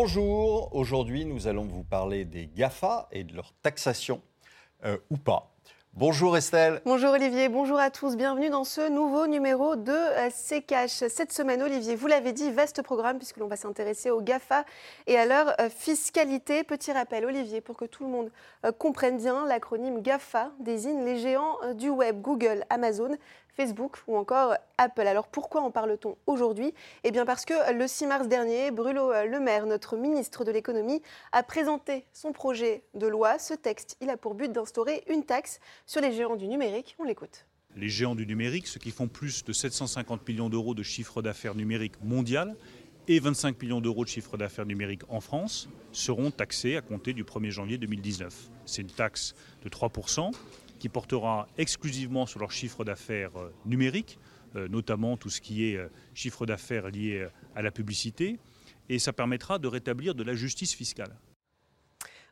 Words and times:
Bonjour, 0.00 0.72
aujourd'hui 0.76 1.24
nous 1.24 1.48
allons 1.48 1.64
vous 1.64 1.82
parler 1.82 2.24
des 2.24 2.46
GAFA 2.46 3.08
et 3.10 3.24
de 3.24 3.34
leur 3.34 3.52
taxation 3.62 4.22
euh, 4.84 4.96
ou 5.10 5.16
pas. 5.16 5.50
Bonjour 5.92 6.36
Estelle. 6.36 6.80
Bonjour 6.84 7.10
Olivier, 7.10 7.48
bonjour 7.48 7.80
à 7.80 7.90
tous. 7.90 8.16
Bienvenue 8.16 8.48
dans 8.48 8.62
ce 8.62 8.88
nouveau 8.88 9.26
numéro 9.26 9.74
de 9.74 9.90
euh, 9.90 10.30
C-Cash. 10.30 11.02
Cette 11.08 11.32
semaine, 11.32 11.64
Olivier, 11.64 11.96
vous 11.96 12.06
l'avez 12.06 12.32
dit, 12.32 12.52
vaste 12.52 12.80
programme 12.82 13.18
puisque 13.18 13.38
l'on 13.38 13.48
va 13.48 13.56
s'intéresser 13.56 14.12
aux 14.12 14.20
GAFA 14.20 14.64
et 15.08 15.18
à 15.18 15.26
leur 15.26 15.60
euh, 15.60 15.68
fiscalité. 15.68 16.62
Petit 16.62 16.92
rappel, 16.92 17.24
Olivier, 17.24 17.60
pour 17.60 17.76
que 17.76 17.84
tout 17.84 18.04
le 18.04 18.10
monde 18.10 18.30
comprenne 18.78 19.16
bien, 19.16 19.46
l'acronyme 19.46 20.00
GAFA 20.00 20.52
désigne 20.60 21.04
les 21.04 21.18
géants 21.18 21.56
du 21.74 21.88
web, 21.88 22.20
Google, 22.22 22.64
Amazon, 22.70 23.16
Facebook 23.58 23.96
ou 24.06 24.16
encore 24.16 24.54
Apple. 24.76 25.08
Alors 25.08 25.26
pourquoi 25.26 25.62
en 25.62 25.72
parle-t-on 25.72 26.16
aujourd'hui? 26.28 26.72
Eh 27.02 27.10
bien 27.10 27.26
parce 27.26 27.44
que 27.44 27.72
le 27.76 27.88
6 27.88 28.06
mars 28.06 28.28
dernier, 28.28 28.70
Bruno 28.70 29.10
Le 29.10 29.40
Maire, 29.40 29.66
notre 29.66 29.96
ministre 29.96 30.44
de 30.44 30.52
l'économie, 30.52 31.02
a 31.32 31.42
présenté 31.42 32.04
son 32.12 32.32
projet 32.32 32.84
de 32.94 33.08
loi. 33.08 33.40
Ce 33.40 33.54
texte, 33.54 33.96
il 34.00 34.10
a 34.10 34.16
pour 34.16 34.34
but 34.34 34.52
d'instaurer 34.52 35.02
une 35.08 35.24
taxe 35.24 35.58
sur 35.86 36.00
les 36.00 36.12
géants 36.12 36.36
du 36.36 36.46
numérique. 36.46 36.94
On 37.00 37.04
l'écoute. 37.04 37.46
Les 37.74 37.88
géants 37.88 38.14
du 38.14 38.26
numérique, 38.26 38.68
ceux 38.68 38.78
qui 38.78 38.92
font 38.92 39.08
plus 39.08 39.44
de 39.44 39.52
750 39.52 40.28
millions 40.28 40.48
d'euros 40.48 40.74
de 40.74 40.84
chiffre 40.84 41.20
d'affaires 41.20 41.56
numérique 41.56 42.00
mondial 42.00 42.54
et 43.08 43.18
25 43.18 43.60
millions 43.60 43.80
d'euros 43.80 44.04
de 44.04 44.08
chiffre 44.08 44.36
d'affaires 44.36 44.66
numérique 44.66 45.02
en 45.08 45.20
France, 45.20 45.68
seront 45.90 46.30
taxés 46.30 46.76
à 46.76 46.80
compter 46.80 47.12
du 47.12 47.24
1er 47.24 47.50
janvier 47.50 47.78
2019. 47.78 48.50
C'est 48.66 48.82
une 48.82 48.90
taxe 48.90 49.34
de 49.64 49.68
3% 49.68 50.30
qui 50.78 50.88
portera 50.88 51.46
exclusivement 51.58 52.26
sur 52.26 52.40
leur 52.40 52.52
chiffre 52.52 52.84
d'affaires 52.84 53.36
euh, 53.36 53.52
numérique, 53.64 54.18
euh, 54.56 54.68
notamment 54.68 55.16
tout 55.16 55.30
ce 55.30 55.40
qui 55.40 55.70
est 55.70 55.76
euh, 55.76 55.88
chiffre 56.14 56.46
d'affaires 56.46 56.88
lié 56.88 57.26
à 57.54 57.62
la 57.62 57.70
publicité, 57.70 58.38
et 58.88 58.98
ça 58.98 59.12
permettra 59.12 59.58
de 59.58 59.68
rétablir 59.68 60.14
de 60.14 60.22
la 60.22 60.34
justice 60.34 60.74
fiscale. 60.74 61.14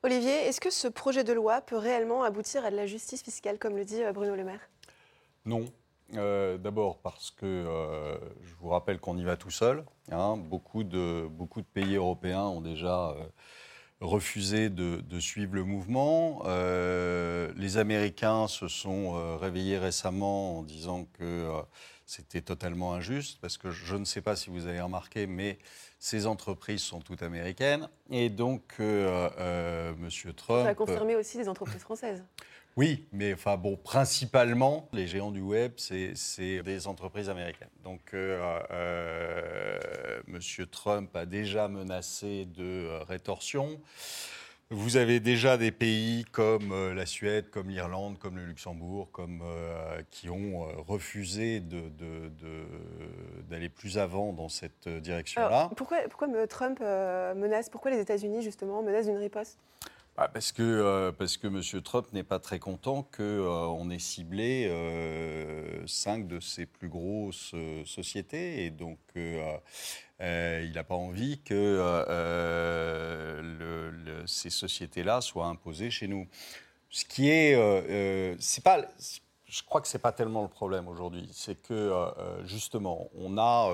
Olivier, 0.02 0.46
est-ce 0.46 0.60
que 0.60 0.70
ce 0.70 0.88
projet 0.88 1.24
de 1.24 1.32
loi 1.32 1.60
peut 1.60 1.76
réellement 1.76 2.22
aboutir 2.22 2.64
à 2.64 2.70
de 2.70 2.76
la 2.76 2.86
justice 2.86 3.22
fiscale, 3.22 3.58
comme 3.58 3.76
le 3.76 3.84
dit 3.84 4.00
Bruno 4.14 4.36
Le 4.36 4.44
Maire? 4.44 4.68
Non. 5.44 5.64
D'abord 6.12 6.98
parce 6.98 7.32
que 7.32 7.64
je 8.40 8.54
vous 8.60 8.68
rappelle 8.68 9.00
qu'on 9.00 9.18
y 9.18 9.24
va 9.24 9.36
tout 9.36 9.50
seul. 9.50 9.84
Hein. 10.12 10.36
beaucoup, 10.36 10.84
de, 10.84 11.26
beaucoup 11.28 11.60
de 11.60 11.66
pays 11.66 11.96
européens 11.96 12.44
ont 12.44 12.60
déjà 12.60 13.16
refusé 14.00 14.68
de, 14.68 15.20
suivre 15.20 15.54
le 15.54 15.64
mouvement. 15.64 16.42
Euh, 16.46 17.50
les 17.56 17.78
Américains 17.78 18.46
se 18.48 18.68
sont 18.68 19.16
euh, 19.16 19.36
réveillés 19.36 19.78
récemment 19.78 20.58
en 20.58 20.62
disant 20.62 21.06
que 21.14 21.22
euh, 21.22 21.62
c'était 22.04 22.42
totalement 22.42 22.94
injuste, 22.94 23.38
parce 23.40 23.56
que 23.56 23.70
je 23.70 23.96
ne 23.96 24.04
sais 24.04 24.20
pas 24.20 24.36
si 24.36 24.50
vous 24.50 24.66
avez 24.66 24.80
remarqué, 24.80 25.26
mais 25.26 25.58
ces 25.98 26.26
entreprises 26.26 26.82
sont 26.82 27.00
toutes 27.00 27.22
américaines. 27.22 27.88
Et 28.10 28.28
donc, 28.28 28.74
M. 28.78 30.08
Trump... 30.36 30.64
Ça 30.64 30.70
a 30.70 30.74
confirmé 30.74 31.16
aussi 31.16 31.38
les 31.38 31.48
entreprises 31.48 31.80
françaises. 31.80 32.22
Oui, 32.76 33.08
mais 33.10 33.32
enfin 33.32 33.56
bon, 33.56 33.76
principalement, 33.76 34.86
les 34.92 35.06
géants 35.06 35.30
du 35.30 35.40
web, 35.40 35.72
c'est 35.76 36.62
des 36.62 36.86
entreprises 36.86 37.30
américaines. 37.30 37.70
Donc, 37.82 38.12
euh, 38.12 38.60
euh, 38.70 40.20
M. 40.28 40.38
Trump 40.70 41.16
a 41.16 41.24
déjà 41.24 41.68
menacé 41.68 42.44
de 42.44 42.90
rétorsion. 43.08 43.80
Vous 44.68 44.98
avez 44.98 45.20
déjà 45.20 45.56
des 45.56 45.70
pays 45.70 46.24
comme 46.32 46.72
euh, 46.72 46.92
la 46.92 47.06
Suède, 47.06 47.48
comme 47.50 47.70
l'Irlande, 47.70 48.18
comme 48.18 48.36
le 48.36 48.44
Luxembourg, 48.44 49.08
qui 50.10 50.28
ont 50.28 50.68
refusé 50.86 51.62
d'aller 53.48 53.70
plus 53.70 53.96
avant 53.96 54.34
dans 54.34 54.50
cette 54.50 54.86
direction-là. 54.86 55.70
Pourquoi, 55.76 56.00
pourquoi 56.10 56.46
Trump 56.46 56.80
menace 56.80 57.70
Pourquoi 57.70 57.90
les 57.90 58.00
États-Unis, 58.00 58.42
justement, 58.42 58.82
menacent 58.82 59.06
d'une 59.06 59.16
riposte? 59.16 59.58
Bah, 60.16 60.30
parce, 60.32 60.50
que, 60.52 60.62
euh, 60.62 61.12
parce 61.12 61.36
que 61.36 61.46
M. 61.46 61.82
Trump 61.82 62.10
n'est 62.14 62.24
pas 62.24 62.38
très 62.38 62.58
content 62.58 63.02
qu'on 63.02 63.20
euh, 63.20 63.90
ait 63.90 63.98
ciblé 63.98 64.66
euh, 64.70 65.86
cinq 65.86 66.26
de 66.26 66.40
ses 66.40 66.64
plus 66.64 66.88
grosses 66.88 67.54
sociétés. 67.84 68.64
Et 68.64 68.70
donc, 68.70 68.98
il 69.14 70.72
n'a 70.74 70.84
pas 70.84 70.94
envie 70.94 71.42
que 71.42 71.82
ces 74.26 74.50
sociétés-là 74.50 75.20
soient 75.20 75.46
imposées 75.46 75.90
chez 75.90 76.08
nous. 76.08 76.26
Ce 76.88 77.04
qui 77.04 77.28
est. 77.28 77.54
c'est 78.40 78.64
pas 78.64 78.86
je 79.48 79.62
crois 79.62 79.80
que 79.80 79.86
ce 79.86 79.96
n'est 79.96 80.00
pas 80.00 80.10
tellement 80.10 80.42
le 80.42 80.48
problème 80.48 80.88
aujourd'hui. 80.88 81.28
C'est 81.32 81.60
que, 81.62 81.92
justement, 82.44 83.10
on, 83.14 83.36
a, 83.38 83.72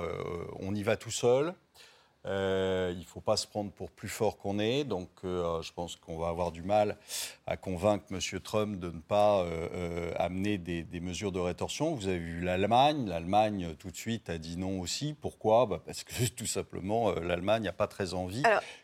on 0.59 0.75
y 0.75 0.83
va 0.83 0.97
tout 0.97 1.11
seul. 1.11 1.55
Euh, 2.25 2.91
il 2.93 3.01
ne 3.01 3.05
faut 3.05 3.21
pas 3.21 3.37
se 3.37 3.47
prendre 3.47 3.73
pour 3.73 3.91
plus 3.91 4.09
fort 4.09 4.39
qu'on 4.39 4.59
est. 4.59 4.85
Donc, 4.85 5.09
euh, 5.25 5.61
je 5.63 5.73
pense 5.73 5.97
qu'on 5.97 6.19
va 6.19 6.29
avoir 6.29 6.53
du 6.53 6.63
mal 6.63 6.97
à 7.47 7.57
convaincre 7.57 8.05
M. 8.11 8.41
Trump 8.41 8.79
de 8.79 8.91
ne 8.91 9.01
pas 9.01 9.43
euh, 9.43 10.13
amener 10.17 10.59
des, 10.59 11.01
mesures 11.01 11.33
de 11.33 11.41
rétorsion. 11.41 11.95
Vous 11.95 12.09
avez 12.09 12.19
vu 12.19 12.41
l'Allemagne. 12.41 13.09
L'Allemagne, 13.09 13.75
tout 13.79 13.91
de 13.91 13.97
suite, 13.97 14.31
a 14.31 14.39
dit 14.39 14.57
non 14.57 14.81
aussi. 14.81 15.17
Pourquoi? 15.21 15.67
Bah, 15.67 15.83
Parce 15.85 16.05
que, 16.05 16.29
tout 16.37 16.47
simplement, 16.47 17.13
l'Allemagne 17.13 17.65
n'a 17.65 17.73
pas 17.73 17.89
très 17.89 18.15
envie 18.15 18.43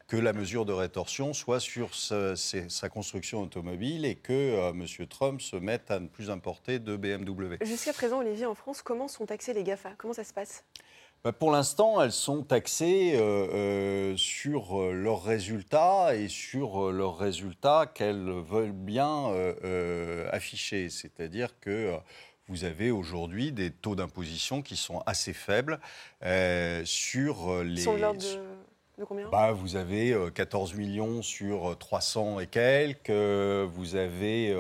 que 0.09 0.17
la 0.17 0.33
mesure 0.33 0.65
de 0.65 0.73
rétorsion 0.73 1.35
soit 1.35 1.61
sur 1.61 1.95
sa, 1.95 2.89
construction 2.89 3.43
automobile 3.43 4.05
et 4.05 4.17
que 4.17 4.71
M. 4.71 5.07
Trump 5.07 5.41
se 5.41 5.57
mette 5.57 5.91
à 5.91 6.01
ne 6.01 6.09
plus 6.09 6.31
importer 6.31 6.79
de 6.79 6.97
BMW. 6.97 7.57
Jusqu'à 7.63 7.93
présent, 7.93 8.19
Olivier, 8.19 8.47
en 8.47 8.55
France, 8.55 8.83
comment 8.83 9.07
sont 9.07 9.27
taxés 9.27 9.53
les 9.53 9.63
GAFA? 9.63 9.91
Comment 9.97 10.15
ça 10.15 10.25
se 10.25 10.33
passe? 10.33 10.65
Pour 11.39 11.51
l'instant, 11.51 12.01
elles 12.01 12.13
sont 12.13 12.43
taxées 12.43 13.13
euh, 13.15 13.49
euh, 13.53 14.17
sur 14.17 14.81
euh, 14.81 14.93
leurs 14.93 15.23
résultats 15.23 16.15
et 16.15 16.29
sur 16.29 16.93
leurs 16.93 17.19
résultats 17.19 17.87
qu'elles 17.93 18.31
veulent 18.31 18.73
bien 18.73 19.33
afficher. 20.31 20.91
C'est-à-dire 20.91 21.59
que 21.61 21.95
vous 22.47 22.65
avez 22.65 22.91
aujourd'hui 22.91 23.53
des 23.53 23.71
taux 23.71 23.95
d'imposition 23.95 24.63
qui 24.63 24.77
sont 24.77 25.03
assez 25.07 25.33
faibles 25.33 25.81
sur 26.85 27.63
les... 27.65 27.83
Sont 27.83 27.97
de 28.99 29.05
combien? 29.05 29.29
Bah, 29.29 29.53
Vous 29.53 29.77
avez 29.77 30.17
14 30.35 30.75
millions 30.75 31.23
sur 31.23 31.77
300 31.79 32.41
et 32.41 32.47
quelques. 32.49 33.11
Vous 33.11 33.95
avez 33.95 34.57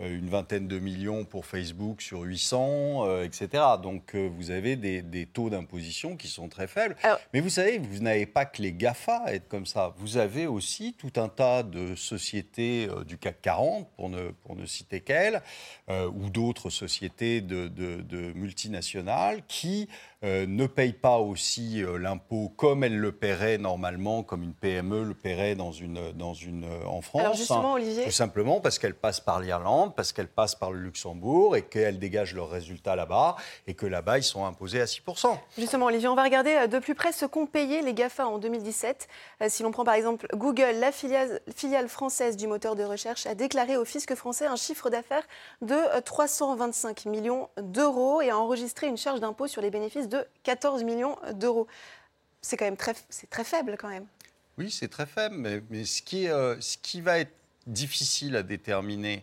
une 0.00 0.28
vingtaine 0.28 0.68
de 0.68 0.78
millions 0.78 1.24
pour 1.24 1.44
Facebook 1.44 2.00
sur 2.02 2.20
800, 2.20 3.06
euh, 3.06 3.24
etc. 3.24 3.64
Donc 3.82 4.14
euh, 4.14 4.30
vous 4.36 4.52
avez 4.52 4.76
des, 4.76 5.26
taux 5.26 5.50
d'imposition 5.50 6.16
qui 6.16 6.28
sont 6.28 6.48
très 6.48 6.68
faibles. 6.68 6.96
Mais 7.34 7.40
vous 7.40 7.50
savez, 7.50 7.78
vous 7.78 8.00
n'avez 8.00 8.26
pas 8.26 8.44
que 8.44 8.62
les 8.62 8.72
GAFA 8.72 9.22
à 9.24 9.32
être 9.34 9.48
comme 9.48 9.66
ça. 9.66 9.94
Vous 9.98 10.16
avez 10.16 10.46
aussi 10.46 10.94
tout 10.96 11.20
un 11.20 11.28
tas 11.28 11.62
de 11.62 11.96
sociétés 11.96 12.88
du 13.06 13.18
CAC 13.18 13.42
40, 13.42 13.88
pour 13.96 14.08
ne, 14.08 14.30
pour 14.30 14.54
ne 14.54 14.64
citer 14.66 15.00
qu'elles, 15.00 15.42
ou 15.88 16.30
d'autres 16.30 16.70
sociétés 16.70 17.40
de, 17.40 17.68
de, 17.68 18.32
multinationales 18.34 19.42
qui 19.48 19.88
ne 20.22 20.66
payent 20.66 20.92
pas 20.92 21.18
aussi 21.18 21.82
l'impôt 21.98 22.52
comme 22.56 22.84
elles 22.84 22.98
le 22.98 23.12
paieraient 23.12 23.58
normalement, 23.58 24.22
comme 24.22 24.42
une 24.42 24.54
PME 24.54 25.04
le 25.04 25.14
paierait 25.14 25.54
dans 25.54 25.72
une, 25.72 26.12
dans 26.12 26.34
une, 26.34 26.66
en 26.86 27.00
France. 27.02 27.22
Alors 27.22 27.34
justement, 27.34 27.72
Olivier... 27.74 28.04
Tout 28.04 28.10
simplement 28.10 28.60
parce 28.60 28.78
qu'elles 28.78 28.94
passent 28.94 29.20
par 29.20 29.40
l'Irlande 29.40 29.87
parce 29.94 30.12
qu'elles 30.12 30.28
passent 30.28 30.54
par 30.54 30.72
le 30.72 30.80
Luxembourg 30.80 31.56
et 31.56 31.62
qu'elles 31.62 31.98
dégagent 31.98 32.34
leurs 32.34 32.50
résultats 32.50 32.96
là-bas 32.96 33.36
et 33.66 33.74
que 33.74 33.86
là-bas, 33.86 34.18
ils 34.18 34.24
sont 34.24 34.44
imposés 34.44 34.80
à 34.80 34.84
6%. 34.84 35.38
Justement, 35.56 35.86
Olivier, 35.86 36.08
on 36.08 36.14
va 36.14 36.24
regarder 36.24 36.54
euh, 36.54 36.66
de 36.66 36.78
plus 36.78 36.94
près 36.94 37.12
ce 37.12 37.26
qu'ont 37.26 37.46
payé 37.46 37.82
les 37.82 37.94
GAFA 37.94 38.26
en 38.26 38.38
2017. 38.38 39.08
Euh, 39.42 39.46
si 39.48 39.62
l'on 39.62 39.70
prend 39.70 39.84
par 39.84 39.94
exemple 39.94 40.26
Google, 40.34 40.76
la 40.78 40.92
filiale, 40.92 41.88
française 41.88 42.36
du 42.36 42.46
moteur 42.46 42.76
de 42.76 42.84
recherche, 42.84 43.26
a 43.26 43.34
déclaré 43.34 43.76
au 43.76 43.84
fisc 43.84 44.14
français 44.14 44.46
un 44.46 44.56
chiffre 44.56 44.90
d'affaires 44.90 45.26
de 45.62 46.00
325 46.00 47.06
euh, 47.06 47.10
millions 47.10 47.48
d'euros 47.58 48.20
et 48.20 48.30
a 48.30 48.38
enregistré 48.38 48.86
une 48.86 48.96
charge 48.96 49.20
d'impôt 49.20 49.46
sur 49.46 49.62
les 49.62 49.70
bénéfices 49.70 50.08
de 50.08 50.26
14 50.44 50.84
millions 50.84 51.16
d'euros. 51.32 51.66
C'est 52.40 52.56
quand 52.56 52.64
même 52.64 52.76
très, 52.76 52.94
c'est 53.08 53.28
très 53.28 53.44
faible 53.44 53.76
quand 53.78 53.88
même. 53.88 54.06
Oui, 54.56 54.70
c'est 54.70 54.88
très 54.88 55.06
faible, 55.06 55.36
mais, 55.36 55.62
mais 55.70 55.84
ce, 55.84 56.02
qui, 56.02 56.24
ce 56.26 56.76
qui 56.78 57.00
va 57.00 57.20
être 57.20 57.32
difficile 57.68 58.36
à 58.36 58.42
déterminer, 58.42 59.22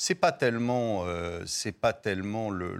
c'est 0.00 0.14
pas 0.14 0.32
tellement, 0.32 1.04
euh, 1.04 1.42
c'est 1.44 1.72
pas 1.72 1.92
tellement 1.92 2.48
le, 2.48 2.74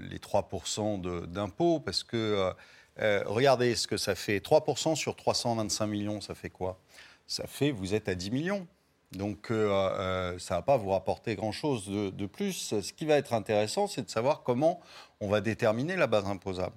les 0.00 0.18
3% 0.18 1.26
d'impôts, 1.28 1.78
parce 1.78 2.02
que 2.02 2.16
euh, 2.16 2.52
euh, 2.98 3.22
regardez 3.24 3.76
ce 3.76 3.86
que 3.86 3.96
ça 3.96 4.16
fait. 4.16 4.38
3% 4.44 4.96
sur 4.96 5.14
325 5.14 5.86
millions, 5.86 6.20
ça 6.20 6.34
fait 6.34 6.50
quoi? 6.50 6.80
Ça 7.28 7.46
fait, 7.46 7.70
vous 7.70 7.94
êtes 7.94 8.08
à 8.08 8.16
10 8.16 8.32
millions. 8.32 8.66
Donc 9.12 9.46
ça 9.46 9.54
ne 9.54 10.48
va 10.48 10.62
pas 10.62 10.76
vous 10.76 10.90
rapporter 10.90 11.36
grand-chose 11.36 11.86
de, 11.86 12.26
plus. 12.26 12.74
Ce 12.80 12.92
qui 12.92 13.06
va 13.06 13.14
être 13.14 13.32
intéressant, 13.32 13.86
c'est 13.86 14.02
de 14.02 14.10
savoir 14.10 14.42
comment 14.42 14.80
on 15.20 15.28
va 15.28 15.40
déterminer 15.40 15.94
la 15.94 16.08
base 16.08 16.26
imposable. 16.26 16.74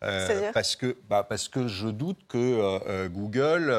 Parce, 0.00 0.76
que, 0.76 0.96
bah, 1.08 1.24
parce 1.28 1.48
que 1.48 1.68
je 1.68 1.88
doute 1.88 2.18
que 2.28 3.06
Google, 3.08 3.70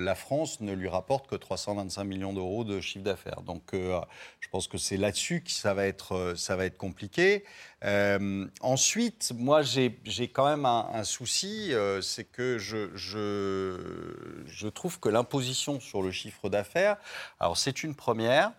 la 0.00 0.14
France, 0.14 0.60
ne 0.60 0.72
lui 0.72 0.88
rapporte 0.88 1.26
que 1.28 1.36
325 1.36 2.04
millions 2.04 2.32
d'euros 2.32 2.64
de 2.64 2.80
chiffre 2.80 3.04
d'affaires. 3.04 3.42
Donc 3.42 3.72
je 3.72 4.48
pense 4.50 4.68
que 4.68 4.78
c'est 4.78 4.96
là-dessus 4.96 5.42
que 5.42 5.50
ça 5.50 5.74
va 5.74 5.86
être, 5.86 6.34
ça 6.36 6.56
va 6.56 6.64
être 6.66 6.78
compliqué. 6.78 7.44
Euh, 7.84 8.46
ensuite, 8.60 9.32
moi, 9.36 9.62
j'ai 9.62 9.92
quand 10.32 10.46
même 10.46 10.64
un, 10.64 11.04
souci, 11.04 11.72
euh, 11.72 12.00
c'est 12.00 12.24
que 12.24 12.58
je, 12.58 12.90
je, 12.96 14.44
je, 14.46 14.68
trouve 14.68 14.98
que 14.98 15.08
l'imposition 15.08 15.78
sur 15.78 16.02
le 16.02 16.10
chiffre 16.10 16.48
d'affaires, 16.48 16.96
alors 17.38 17.56
c'est 17.56 17.82
une 17.82 17.94
première, 17.94 18.52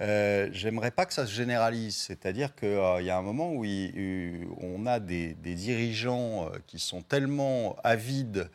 euh, 0.00 0.48
j'aimerais 0.52 0.90
pas 0.90 1.06
que 1.06 1.12
ça 1.12 1.26
se 1.26 1.32
généralise. 1.32 1.96
C'est-à-dire 1.96 2.54
qu'il 2.54 2.68
y 3.04 3.10
a 3.10 3.16
un 3.16 3.22
moment 3.22 3.52
où, 3.52 3.64
on 3.64 4.86
a 4.86 5.00
des, 5.00 5.34
dirigeants 5.34 6.50
qui 6.66 6.78
sont 6.78 7.02
tellement 7.02 7.76
avides 7.84 8.50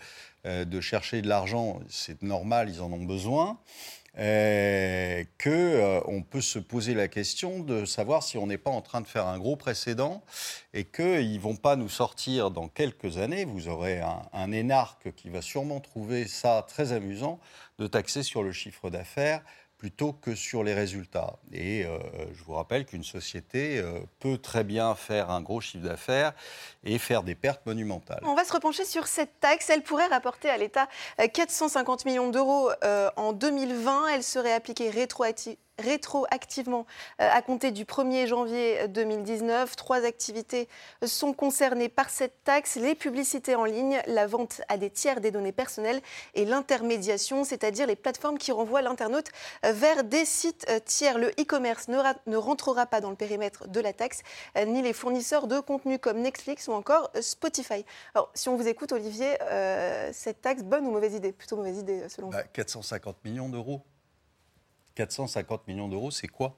de 0.46 0.80
chercher 0.80 1.22
de 1.22 1.28
l'argent, 1.28 1.82
c'est 1.90 2.22
normal, 2.22 2.70
ils 2.70 2.82
en 2.82 2.92
ont 2.94 3.04
besoin. 3.04 3.60
Euh, 4.20 5.24
qu'on 5.44 5.50
euh, 5.52 6.22
peut 6.28 6.42
se 6.42 6.58
poser 6.58 6.96
la 6.96 7.08
question 7.08 7.60
de 7.60 7.86
savoir 7.86 8.24
si 8.24 8.40
on 8.40 8.48
n'est 8.48 8.58
pas 8.58 8.72
en 8.72 8.82
train 8.82 9.02
de 9.02 9.08
faire 9.08 9.28
un 9.28 9.38
gros 9.38 9.56
précédent 9.56 10.24
et 10.74 10.86
qu'ils 10.86 11.34
ne 11.34 11.40
vont 11.40 11.56
pas 11.56 11.76
nous 11.76 11.90
sortir 11.90 12.50
dans 12.50 12.68
quelques 12.68 13.20
années, 13.20 13.46
vous 13.46 13.68
aurez 13.68 14.02
un 14.34 14.52
énarque 14.52 15.14
qui 15.14 15.30
va 15.30 15.44
sûrement 15.44 15.82
trouver 15.82 16.28
ça 16.28 16.66
très 16.68 16.94
amusant, 16.94 17.40
de 17.78 17.86
taxer 17.86 18.24
sur 18.24 18.42
le 18.42 18.52
chiffre 18.52 18.90
d'affaires 18.90 19.44
plutôt 19.78 20.14
que 20.14 20.36
sur 20.36 20.64
les 20.64 20.74
résultats. 20.74 21.38
Et 21.54 21.86
euh, 21.86 22.00
je 22.34 22.44
vous 22.44 22.54
rappelle 22.54 22.86
qu'une 22.86 23.04
société 23.04 23.78
euh, 23.78 24.00
peut 24.20 24.38
très 24.38 24.64
bien 24.64 24.96
faire 24.96 25.30
un 25.30 25.42
gros 25.42 25.62
chiffre 25.62 25.84
d'affaires 25.84 26.34
et 26.84 26.98
faire 26.98 27.24
des 27.24 27.36
pertes 27.36 27.66
monumentales. 27.66 28.22
On 28.24 28.34
va 28.34 28.44
se 28.44 28.54
repencher 28.54 28.86
sur 28.86 29.08
cette 29.08 29.40
taxe. 29.40 29.70
Elle 29.70 29.84
pourrait 29.84 30.08
rapporter 30.08 30.50
à 30.50 30.58
l'État 30.58 30.88
450 31.18 32.02
euh, 32.06 32.10
millions 32.10 32.30
d'euros 32.30 32.72
en 33.16 33.34
2020. 33.34 34.08
Elle 34.08 34.24
serait 34.24 34.54
appliquée 34.54 34.90
rétroactivement 34.90 35.67
rétroactivement 35.78 36.86
euh, 37.22 37.30
à 37.32 37.42
compter 37.42 37.72
du 37.72 37.86
1er 37.86 38.28
janvier 38.28 38.88
2019. 38.88 39.76
Trois 39.76 40.06
activités 40.06 40.68
sont 41.06 41.34
concernées 41.34 41.90
par 41.90 42.10
cette 42.10 42.44
taxe, 42.44 42.76
les 42.76 42.96
publicités 42.96 43.56
en 43.56 43.66
ligne, 43.66 44.02
la 44.08 44.28
vente 44.28 44.62
à 44.70 44.78
des 44.78 44.90
tiers 44.90 45.22
des 45.22 45.32
données 45.32 45.52
personnelles 45.52 46.02
et 46.34 46.46
l'intermédiation, 46.46 47.44
c'est-à-dire 47.44 47.88
les 47.88 47.96
plateformes 47.96 48.38
qui 48.38 48.52
renvoient 48.52 48.82
l'internaute 48.82 49.28
euh, 49.66 49.72
vers 49.72 50.04
des 50.04 50.26
sites 50.26 50.66
euh, 50.70 50.80
tiers. 50.84 51.18
Le 51.18 51.30
e-commerce 51.40 51.88
ne, 51.88 52.38
rentrera 52.38 52.86
pas 52.86 53.02
dans 53.02 53.10
le 53.10 53.16
périmètre 53.16 53.68
de 53.68 53.80
la 53.80 53.94
taxe, 53.94 54.22
ni 54.66 54.82
les 54.82 54.94
fournisseurs 54.94 55.48
de 55.48 55.60
contenu 55.60 56.00
comme 56.00 56.20
Netflix 56.20 56.68
ou 56.68 56.74
encore 56.74 57.12
Spotify. 57.20 57.86
Alors, 58.14 58.30
si 58.34 58.50
on 58.50 58.56
vous 58.56 58.68
écoute, 58.68 58.92
Olivier, 58.92 59.38
cette 60.12 60.42
taxe, 60.42 60.64
bonne 60.64 60.86
ou 60.86 60.92
mauvaise 60.92 61.14
idée? 61.14 61.32
Plutôt 61.32 61.58
mauvaise 61.58 61.80
idée, 61.80 62.08
selon 62.10 62.30
vous 62.30 62.38
450 62.54 63.16
bah, 63.16 63.30
millions 63.30 63.50
d'euros 63.50 63.82
450 64.98 65.68
millions 65.68 65.88
d'euros, 65.88 66.12
c'est 66.12 66.28
quoi? 66.28 66.58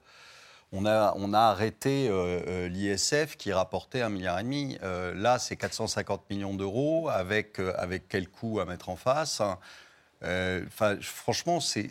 On 0.71 0.85
a, 0.85 1.39
arrêté 1.39 2.07
euh, 2.09 2.41
euh, 2.47 2.67
l'ISF 2.69 3.35
qui 3.37 3.51
rapportait 3.51 4.01
un 4.01 4.09
milliard 4.09 4.37
et. 4.37 4.77
Euh, 4.83 5.13
là, 5.15 5.39
c'est 5.39 5.55
450 5.55 6.29
millions 6.29 6.53
d'euros 6.53 7.09
avec 7.09 8.07
quel 8.07 8.29
coût 8.29 8.59
à 8.59 8.65
mettre 8.65 8.89
en 8.89 8.95
face? 8.95 9.41
Euh, 10.23 10.65
franchement, 11.01 11.59
c'est 11.61 11.87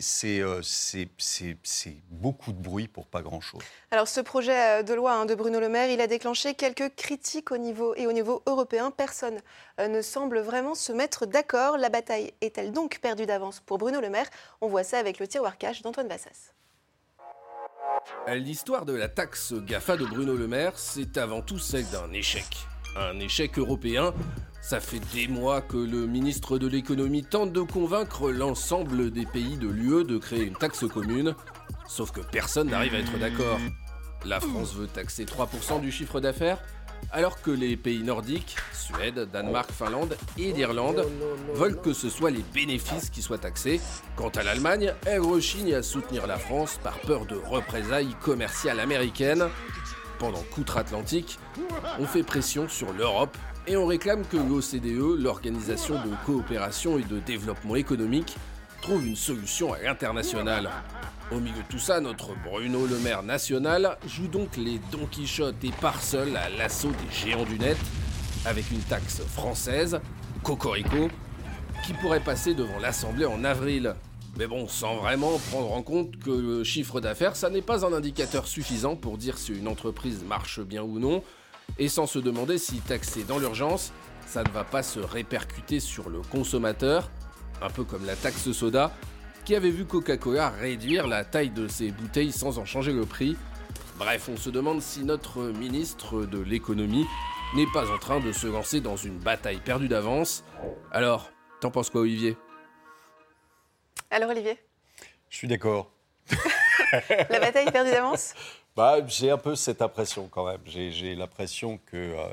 beaucoup 2.11 2.53
de 2.53 2.61
bruit 2.61 2.87
pour 2.87 3.07
pas 3.07 3.21
grand-chose. 3.21 3.63
Alors, 3.91 4.07
ce 4.07 4.21
projet 4.21 4.83
de 4.83 4.93
loi 4.93 5.13
hein, 5.13 5.25
de 5.25 5.33
Bruno 5.35 5.59
Le 5.59 5.69
Maire, 5.69 5.89
il 5.89 5.99
a 6.01 6.07
déclenché 6.07 6.53
quelques 6.53 6.95
critiques 6.95 7.51
au 7.51 7.57
niveau, 7.57 7.95
et 7.95 8.05
au 8.05 8.11
niveau 8.11 8.43
européen. 8.45 8.91
Personne 8.91 9.39
ne 9.79 10.01
semble 10.01 10.39
vraiment 10.39 10.75
se 10.75 10.91
mettre 10.91 11.25
d'accord. 11.25 11.77
La 11.77 11.89
bataille 11.89 12.33
est-elle 12.41 12.71
donc 12.71 12.99
perdue 12.99 13.25
d'avance 13.25 13.61
pour 13.61 13.77
Bruno 13.77 13.99
Le 13.99 14.09
Maire? 14.09 14.29
On 14.61 14.67
voit 14.67 14.83
ça 14.83 14.99
avec 14.99 15.19
le 15.19 15.27
tiroir 15.27 15.57
cash 15.57 15.81
d'Antoine 15.81 16.07
Bassas. 16.07 16.53
L'histoire 18.27 18.85
de 18.85 18.93
la 18.93 19.09
taxe 19.09 19.53
GAFA 19.53 19.97
de 19.97 20.05
Bruno 20.05 20.35
Le 20.35 20.47
Maire, 20.47 20.77
c'est 20.77 21.17
avant 21.17 21.41
tout 21.41 21.59
celle 21.59 21.89
d'un 21.89 22.11
échec. 22.13 22.45
Un 22.95 23.19
échec 23.19 23.57
européen 23.57 24.13
ça 24.61 24.79
fait 24.79 24.99
des 25.13 25.27
mois 25.27 25.61
que 25.61 25.77
le 25.77 26.05
ministre 26.05 26.57
de 26.57 26.67
l'économie 26.67 27.23
tente 27.23 27.53
de 27.53 27.61
convaincre 27.61 28.29
l'ensemble 28.29 29.11
des 29.11 29.25
pays 29.25 29.57
de 29.57 29.67
l'UE 29.67 30.03
de 30.03 30.17
créer 30.17 30.43
une 30.43 30.55
taxe 30.55 30.85
commune, 30.87 31.35
sauf 31.87 32.11
que 32.11 32.21
personne 32.21 32.69
n'arrive 32.69 32.95
à 32.95 32.99
être 32.99 33.17
d'accord. 33.17 33.59
La 34.25 34.39
France 34.39 34.73
veut 34.75 34.87
taxer 34.87 35.25
3% 35.25 35.81
du 35.81 35.91
chiffre 35.91 36.19
d'affaires, 36.19 36.61
alors 37.11 37.41
que 37.41 37.51
les 37.51 37.77
pays 37.77 38.03
nordiques, 38.03 38.57
Suède, 38.73 39.29
Danemark, 39.31 39.71
Finlande 39.71 40.17
et 40.37 40.51
l'Irlande, 40.51 41.05
veulent 41.53 41.79
que 41.79 41.93
ce 41.93 42.09
soit 42.09 42.29
les 42.29 42.43
bénéfices 42.53 43.09
qui 43.09 43.21
soient 43.21 43.37
taxés. 43.37 43.79
Quant 44.17 44.29
à 44.29 44.43
l'Allemagne, 44.43 44.93
elle 45.05 45.21
rechigne 45.21 45.73
à 45.73 45.81
soutenir 45.81 46.27
la 46.27 46.37
France 46.37 46.79
par 46.83 46.99
peur 46.99 47.25
de 47.25 47.35
représailles 47.35 48.13
commerciales 48.21 48.81
américaines. 48.81 49.47
Pendant 50.19 50.43
qu'outre-Atlantique, 50.53 51.39
on 51.97 52.05
fait 52.05 52.23
pression 52.23 52.67
sur 52.67 52.91
l'Europe 52.91 53.37
et 53.69 53.77
on 53.77 53.85
réclame 53.85 54.25
que 54.25 54.37
l'OCDE, 54.37 55.21
l'Organisation 55.21 55.93
de 55.93 56.11
coopération 56.25 56.97
et 56.97 57.03
de 57.03 57.19
développement 57.19 57.75
économique, 57.75 58.35
trouve 58.81 59.05
une 59.05 59.15
solution 59.15 59.73
à 59.73 59.79
l'international. 59.79 60.71
Au 61.31 61.39
milieu 61.39 61.61
de 61.61 61.67
tout 61.69 61.77
ça, 61.77 62.01
notre 62.01 62.31
Bruno 62.43 62.87
Le 62.87 62.97
Maire 62.97 63.21
national 63.21 63.97
joue 64.07 64.27
donc 64.27 64.57
les 64.57 64.79
Don 64.91 65.05
Quichotte 65.05 65.63
et 65.63 65.71
part 65.79 66.01
seul 66.01 66.35
à 66.35 66.49
l'assaut 66.49 66.89
des 66.89 67.15
géants 67.15 67.45
du 67.45 67.59
net, 67.59 67.77
avec 68.45 68.71
une 68.71 68.79
taxe 68.79 69.21
française, 69.21 70.01
Cocorico, 70.41 71.07
qui 71.85 71.93
pourrait 71.93 72.23
passer 72.23 72.55
devant 72.55 72.79
l'Assemblée 72.79 73.25
en 73.25 73.43
avril. 73.43 73.93
Mais 74.39 74.47
bon, 74.47 74.67
sans 74.67 74.97
vraiment 74.97 75.37
prendre 75.51 75.73
en 75.73 75.83
compte 75.83 76.17
que 76.17 76.31
le 76.31 76.63
chiffre 76.63 77.01
d'affaires, 77.01 77.35
ça 77.35 77.51
n'est 77.51 77.61
pas 77.61 77.85
un 77.85 77.93
indicateur 77.93 78.47
suffisant 78.47 78.95
pour 78.95 79.19
dire 79.19 79.37
si 79.37 79.53
une 79.53 79.67
entreprise 79.67 80.23
marche 80.23 80.59
bien 80.59 80.81
ou 80.81 80.97
non, 80.97 81.21
et 81.77 81.87
sans 81.87 82.07
se 82.07 82.19
demander 82.19 82.57
si 82.57 82.79
taxer 82.79 83.23
dans 83.23 83.39
l'urgence, 83.39 83.91
ça 84.25 84.43
ne 84.43 84.49
va 84.49 84.63
pas 84.63 84.83
se 84.83 84.99
répercuter 84.99 85.79
sur 85.79 86.09
le 86.09 86.21
consommateur, 86.21 87.09
un 87.61 87.69
peu 87.69 87.83
comme 87.83 88.05
la 88.05 88.15
taxe 88.15 88.51
soda, 88.51 88.91
qui 89.45 89.55
avait 89.55 89.71
vu 89.71 89.85
Coca-Cola 89.85 90.49
réduire 90.49 91.07
la 91.07 91.23
taille 91.25 91.49
de 91.49 91.67
ses 91.67 91.91
bouteilles 91.91 92.31
sans 92.31 92.59
en 92.59 92.65
changer 92.65 92.93
le 92.93 93.05
prix? 93.05 93.35
Bref, 93.97 94.29
on 94.31 94.37
se 94.37 94.49
demande 94.49 94.81
si 94.81 95.03
notre 95.03 95.41
ministre 95.41 96.25
de 96.25 96.39
l'économie 96.39 97.05
n'est 97.55 97.67
pas 97.73 97.89
en 97.91 97.97
train 97.97 98.19
de 98.19 98.31
se 98.31 98.47
lancer 98.47 98.79
dans 98.79 98.95
une 98.95 99.17
bataille 99.17 99.59
perdue 99.59 99.87
d'avance. 99.87 100.43
Alors, 100.91 101.31
t'en 101.59 101.71
penses 101.71 101.89
quoi 101.89 102.01
Olivier? 102.01 102.37
Alors 104.11 104.29
Olivier? 104.29 104.57
Je 105.29 105.37
suis 105.37 105.47
d'accord. 105.47 105.91
la 107.29 107.39
bataille 107.39 107.71
perdue 107.71 107.91
d'avance? 107.91 108.33
Bah, 108.79 109.05
J'ai 109.07 109.29
un 109.29 109.37
peu 109.37 109.55
cette 109.55 109.81
impression 109.81 110.29
quand 110.29 110.45
même. 110.45 110.61
J'ai 110.65 111.13
l'impression 111.13 111.79
que 111.87 111.97
euh, 111.97 112.27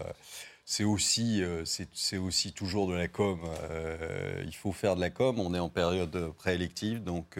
c'est 0.64 0.84
aussi, 0.84 1.42
euh, 1.42 1.64
c'est 1.64 2.18
aussi 2.18 2.52
toujours 2.52 2.86
de 2.86 2.94
la 2.94 3.08
com. 3.08 3.40
Euh, 3.68 4.44
il 4.46 4.54
faut 4.54 4.70
faire 4.70 4.94
de 4.94 5.00
la 5.00 5.10
com. 5.10 5.40
On 5.40 5.54
est 5.54 5.58
en 5.58 5.68
période 5.68 6.30
préélective, 6.38 7.02
donc 7.02 7.36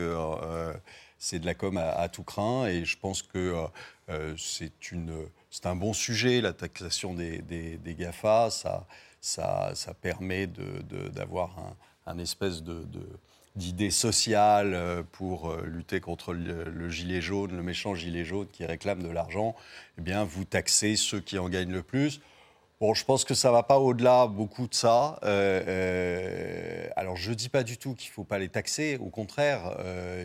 c'est 1.19 1.39
de 1.39 1.47
la 1.47 1.55
com 1.55 1.77
à, 1.77 2.09
tout 2.09 2.25
craint. 2.25 2.67
Et 2.67 2.85
je 2.85 2.99
pense 2.99 3.23
que 3.23 3.55
c'est 4.37 5.67
un 5.67 5.77
bon 5.77 5.93
sujet, 5.93 6.41
la 6.41 6.53
taxation 6.53 7.15
des, 7.15 7.39
des, 7.43 7.95
GAFA. 7.95 8.51
Ça, 8.51 8.89
ça, 9.21 9.71
ça 9.77 9.95
permet 9.95 10.49
d'avoir 10.49 11.55
de, 11.55 12.11
un, 12.11 12.13
un, 12.15 12.19
espèce 12.19 12.61
de 12.65 12.85
d'idées 13.57 13.91
sociales 13.91 14.75
euh, 14.75 15.03
pour 15.13 15.51
euh, 15.51 15.65
lutter 15.67 16.01
contre 16.01 16.33
le, 16.35 16.89
gilet 16.91 17.21
jaune, 17.21 17.57
le 17.57 17.63
méchant 17.63 17.95
gilet 17.95 18.25
jaune 18.25 18.47
qui 18.53 18.65
réclame 18.65 19.03
de 19.03 19.09
l'argent, 19.09 19.57
eh 19.99 20.03
bien, 20.03 20.25
vous 20.25 20.45
taxez 20.45 20.97
ceux 20.97 21.21
qui 21.21 21.39
en 21.39 21.49
gagnent 21.49 21.73
le 21.73 21.83
plus. 21.83 22.21
Bon, 22.79 22.93
je 22.93 23.05
pense 23.07 23.25
que 23.25 23.33
ça 23.33 23.51
va 23.51 23.63
pas 23.63 23.79
au-delà 23.79 24.27
beaucoup 24.27 24.69
de 24.69 24.75
ça. 24.75 25.19
Euh, 25.25 26.87
alors, 26.95 27.17
je 27.17 27.33
dis 27.33 27.49
pas 27.49 27.63
du 27.63 27.79
tout 27.79 27.95
qu'il 27.95 28.11
faut 28.11 28.25
pas 28.25 28.39
les 28.39 28.51
taxer. 28.51 28.99
Au 29.01 29.09
contraire, 29.09 29.75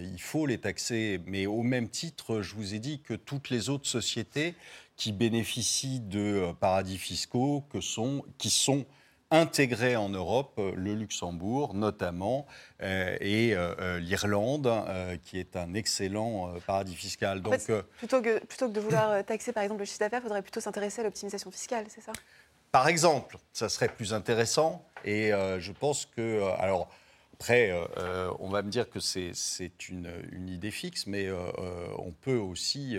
il 0.02 0.20
faut 0.20 0.46
les 0.46 0.58
taxer. 0.58 1.22
Mais 1.26 1.46
au 1.46 1.64
même 1.64 1.88
titre, 1.88 2.42
je 2.42 2.56
vous 2.56 2.74
ai 2.74 2.80
dit 2.80 3.00
que 3.00 3.14
toutes 3.14 3.50
les 3.50 3.70
autres 3.70 3.88
sociétés 3.88 4.54
qui 4.98 5.14
bénéficient 5.14 6.02
de 6.02 6.52
paradis 6.60 6.98
fiscaux 6.98 7.64
que 7.72 7.80
sont, 7.80 8.26
qui 8.38 8.50
sont 8.50 8.86
intégrés 9.32 9.96
en 9.96 10.10
Europe, 10.10 10.54
euh, 10.60 10.74
le 10.76 10.94
Luxembourg 10.94 11.74
notamment, 11.74 12.46
euh, 12.82 13.18
et 13.22 13.56
euh, 13.56 14.00
l'Irlande, 14.00 14.70
qui 15.24 15.40
est 15.40 15.56
un 15.56 15.74
excellent 15.74 16.54
paradis 16.68 16.96
fiscal. 16.96 17.42
Donc, 17.42 17.58
plutôt, 17.98 18.22
que, 18.22 18.40
plutôt 18.46 18.68
que 18.68 18.74
de 18.74 18.80
vouloir 18.82 19.26
taxer 19.26 19.54
par 19.54 19.64
exemple 19.64 19.80
le 19.80 19.86
chiffre 19.86 20.00
d'affaires, 20.00 20.20
il 20.20 20.24
faudrait 20.24 20.42
plutôt 20.42 20.60
s'intéresser 20.60 21.02
à 21.02 21.06
l'optimisation 21.06 21.50
fiscale, 21.50 21.86
c'est 21.88 22.02
ça? 22.02 22.12
Par 22.72 22.88
exemple, 22.88 23.38
ça 23.54 23.70
serait 23.70 23.90
plus 23.90 24.14
intéressant. 24.14 24.86
Et 25.04 25.32
je 25.32 25.72
pense 25.72 26.06
que... 26.06 26.44
alors, 26.60 26.90
après, 27.34 27.74
on 28.40 28.50
va 28.50 28.62
me 28.62 28.70
dire 28.70 28.90
que 28.90 29.00
c'est 29.00 29.90
une, 29.90 30.12
une, 30.32 30.50
idée 30.50 30.72
fixe, 30.72 31.08
mais 31.08 31.30
on 31.98 32.12
peut 32.12 32.38
aussi 32.38 32.98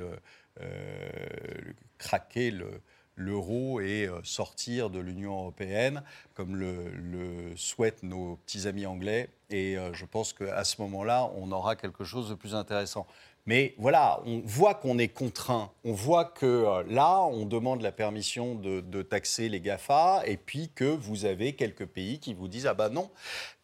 craquer 1.99 2.51
le 2.51 2.81
l'euro 3.17 3.81
et 3.81 4.09
sortir 4.25 4.91
de 4.91 4.99
l'Union 4.99 5.39
européenne, 5.39 6.03
comme 6.35 6.57
le, 6.57 6.91
le, 6.91 7.57
souhaitent 7.57 8.03
nos 8.03 8.37
petits 8.37 8.67
amis 8.67 8.87
anglais. 8.87 9.29
Et 9.51 9.77
je 9.93 10.05
pense 10.07 10.33
qu'à 10.33 10.65
ce 10.65 10.81
moment-là, 10.81 11.31
on 11.37 11.53
aura 11.53 11.77
quelque 11.77 12.05
chose 12.05 12.31
de 12.31 12.35
plus 12.35 12.55
intéressant. 12.55 13.07
Mais 13.45 13.75
voilà, 13.77 14.21
on 14.25 14.41
voit 14.45 14.75
qu'on 14.75 14.99
est 14.99 15.09
contraint. 15.09 15.73
On 15.85 15.93
voit 15.93 16.27
que 16.27 16.47
euh, 16.47 16.85
là, 16.89 17.23
on 17.23 17.45
demande 17.45 17.83
la 17.83 17.91
permission 17.91 18.55
de, 18.55 19.03
taxer 19.03 19.49
les 19.49 19.61
GAFA 19.61 20.23
et 20.27 20.37
puis 20.37 20.71
que 20.73 20.85
vous 20.85 21.25
avez 21.25 21.55
quelques 21.55 21.87
pays 21.87 22.21
qui 22.21 22.35
vous 22.35 22.47
disent 22.47 22.67
Ah 22.67 22.75
ben 22.75 22.89
non. 22.89 23.11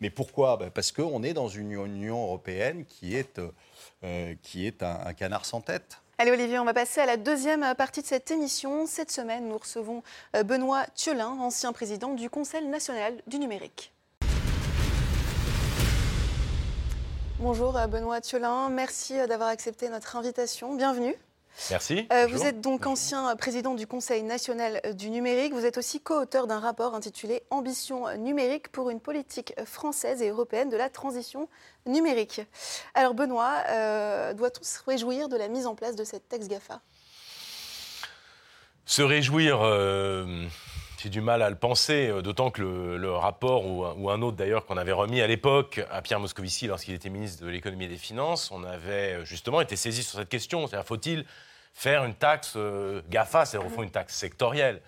Mais 0.00 0.10
pourquoi? 0.10 0.56
Ben 0.56 0.70
Parce 0.70 0.90
qu'on 0.90 1.22
est 1.22 1.32
dans 1.32 1.48
une 1.48 1.70
Union 1.72 2.24
européenne 2.24 2.86
qui 2.86 3.14
est, 3.14 3.40
euh, 4.02 4.34
qui 4.42 4.66
est 4.66 4.82
un, 4.82 5.12
canard 5.14 5.44
sans 5.44 5.60
tête. 5.60 6.00
Allez 6.20 6.32
Olivier, 6.32 6.58
on 6.58 6.64
va 6.64 6.74
passer 6.74 7.00
à 7.00 7.06
la 7.06 7.16
deuxième 7.16 7.64
partie 7.76 8.02
de 8.02 8.06
cette 8.06 8.32
émission. 8.32 8.86
Cette 8.86 9.12
semaine, 9.12 9.46
nous 9.46 9.56
recevons 9.56 10.02
euh, 10.34 10.42
Benoît 10.42 10.84
Thiolin, 10.96 11.28
ancien 11.28 11.72
président 11.72 12.12
du 12.12 12.28
Conseil 12.28 12.66
national 12.66 13.14
du 13.28 13.38
numérique. 13.38 13.92
Bonjour 17.38 17.76
euh, 17.76 17.86
Benoît 17.86 18.20
Thiolin, 18.20 18.68
merci 18.68 19.16
euh, 19.16 19.28
d'avoir 19.28 19.50
accepté 19.50 19.88
notre 19.90 20.16
invitation. 20.16 20.74
Bienvenue. 20.74 21.14
Merci. 21.70 22.06
Euh, 22.12 22.26
vous 22.30 22.44
êtes 22.44 22.60
donc 22.60 22.86
ancien 22.86 23.34
président 23.36 23.74
du 23.74 23.86
Conseil 23.86 24.22
national 24.22 24.80
du 24.94 25.10
numérique. 25.10 25.52
Vous 25.52 25.64
êtes 25.64 25.78
aussi 25.78 26.00
co-auteur 26.00 26.46
d'un 26.46 26.60
rapport 26.60 26.94
intitulé 26.94 27.42
Ambition 27.50 28.16
numérique 28.16 28.68
pour 28.68 28.90
une 28.90 29.00
politique 29.00 29.54
française 29.64 30.22
et 30.22 30.28
européenne 30.28 30.68
de 30.70 30.76
la 30.76 30.88
transition 30.88 31.48
numérique. 31.86 32.42
Alors 32.94 33.14
Benoît, 33.14 33.64
doit-on 34.34 34.62
se 34.62 34.78
réjouir 34.86 35.28
de 35.28 35.36
la 35.36 35.48
mise 35.48 35.66
en 35.66 35.74
place 35.74 35.96
de 35.96 36.04
cette 36.04 36.28
texte 36.28 36.48
GAFA 36.48 36.80
Se 38.86 39.02
réjouir, 39.02 39.62
j'ai 41.00 41.10
du 41.10 41.20
mal 41.20 41.42
à 41.42 41.50
le 41.50 41.54
penser, 41.54 42.08
euh, 42.08 42.22
d'autant 42.22 42.50
que 42.50 42.62
le, 42.62 43.12
rapport, 43.12 43.64
ou, 43.64 44.10
un 44.10 44.20
autre 44.20 44.36
d'ailleurs 44.36 44.66
qu'on 44.66 44.76
avait 44.76 44.92
remis 44.92 45.20
à 45.20 45.28
l'époque 45.28 45.80
à 45.92 46.02
Pierre 46.02 46.18
Moscovici 46.18 46.66
lorsqu'il 46.66 46.92
était 46.94 47.08
ministre 47.08 47.44
de 47.44 47.48
l'économie 47.48 47.84
et 47.84 47.88
des 47.88 47.96
finances, 47.96 48.50
on 48.50 48.64
avait 48.64 49.14
euh, 49.14 49.24
justement 49.24 49.60
été 49.60 49.76
saisi 49.76 50.02
sur 50.02 50.18
cette 50.18 50.28
question. 50.28 50.66
C'est-à-dire, 50.66 50.86
faut-il 50.86 51.24
faire 51.78 52.04
une 52.04 52.14
taxe 52.14 52.54
euh, 52.56 53.02
GAFA, 53.08 53.44
c'est-à-dire 53.44 53.70
au 53.70 53.74
fond 53.74 53.82
une 53.82 53.90
taxe 53.90 54.14
sectorielle 54.14 54.80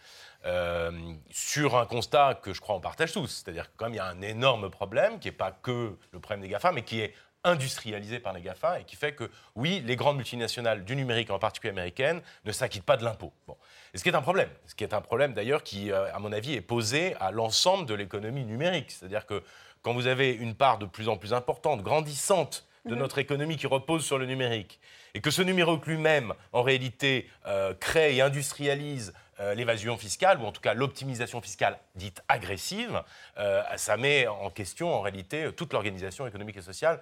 sur 1.31 1.77
un 1.77 1.85
constat 1.85 2.41
que 2.43 2.55
je 2.55 2.63
crois 2.63 2.75
on 2.75 2.81
partage 2.81 3.13
tous, 3.13 3.27
c'est-à-dire 3.27 3.71
que 3.71 3.77
comme 3.77 3.93
il 3.93 3.97
y 3.97 4.01
a 4.01 4.07
un 4.07 4.23
énorme 4.23 4.71
problème, 4.71 5.19
qui 5.19 5.29
n'est 5.29 5.33
pas 5.33 5.53
que 5.53 5.95
le 6.13 6.19
problème 6.19 6.41
des 6.41 6.49
GAFA, 6.49 6.73
mais 6.73 6.83
qui 6.83 7.03
est 7.03 7.15
industrialisé 7.45 8.21
par 8.21 8.33
les 8.33 8.41
GAFA 8.41 8.81
et 8.81 8.85
qui 8.85 8.97
fait 8.97 9.15
que, 9.15 9.31
oui, 9.55 9.83
les 9.85 9.97
grandes 9.97 10.17
multinationales 10.17 10.83
du 10.83 10.97
numérique, 10.97 11.31
en 11.31 11.39
particulier 11.39 11.73
américaines, 11.73 12.23
ne 12.47 12.53
s'acquittent 12.53 12.85
pas 12.85 12.97
de 12.97 13.05
l'impôt. 13.05 13.35
Bon 13.47 13.57
ce 13.95 14.03
qui 14.03 14.09
est 14.09 14.15
un 14.15 14.23
problème. 14.23 14.49
Ce 14.67 14.75
qui 14.75 14.85
est 14.85 14.95
un 14.95 15.01
problème 15.01 15.33
d'ailleurs 15.33 15.63
qui, 15.63 15.91
euh, 15.91 16.13
à 16.15 16.19
mon 16.19 16.33
avis, 16.33 16.55
est 16.55 16.61
posé 16.61 17.15
à 17.21 17.31
l'ensemble 17.31 17.87
de 17.87 17.95
l'économie 17.95 18.45
numérique. 18.45 18.91
C'est-à-dire 18.91 19.27
que 19.27 19.43
quand 19.83 19.95
vous 19.95 20.07
avez 20.07 20.33
une 20.33 20.55
part 20.55 20.79
de 20.79 20.87
plus 20.87 21.09
en 21.09 21.17
plus 21.17 21.35
importante, 21.35 21.83
grandissante 21.83 22.67
de 22.87 22.95
notre 22.95 23.19
économie 23.19 23.57
qui 23.57 23.67
repose 23.67 24.05
sur 24.05 24.19
le 24.19 24.27
numérique, 24.27 24.81
et 25.15 25.21
que 25.21 25.31
ce 25.31 25.43
numérique 25.43 25.87
lui-même, 25.87 26.35
en 26.53 26.63
réalité, 26.63 27.29
euh, 27.47 27.75
crée 27.75 28.17
et 28.17 28.23
industrialise 28.23 29.13
euh, 29.41 29.55
l'évasion 29.55 29.97
fiscale, 29.97 30.39
ou 30.39 30.45
en 30.45 30.53
tout 30.53 30.61
cas 30.61 30.75
l'optimisation 30.75 31.41
fiscale 31.41 31.79
dite 31.95 32.23
agressive, 32.29 33.03
euh, 33.39 33.63
ça 33.77 33.97
met 33.97 34.27
en 34.27 34.51
question 34.51 34.95
en 34.95 35.01
réalité 35.01 35.51
toute 35.57 35.73
l'organisation 35.73 36.27
économique 36.27 36.59
et 36.59 36.63
sociale 36.63 37.01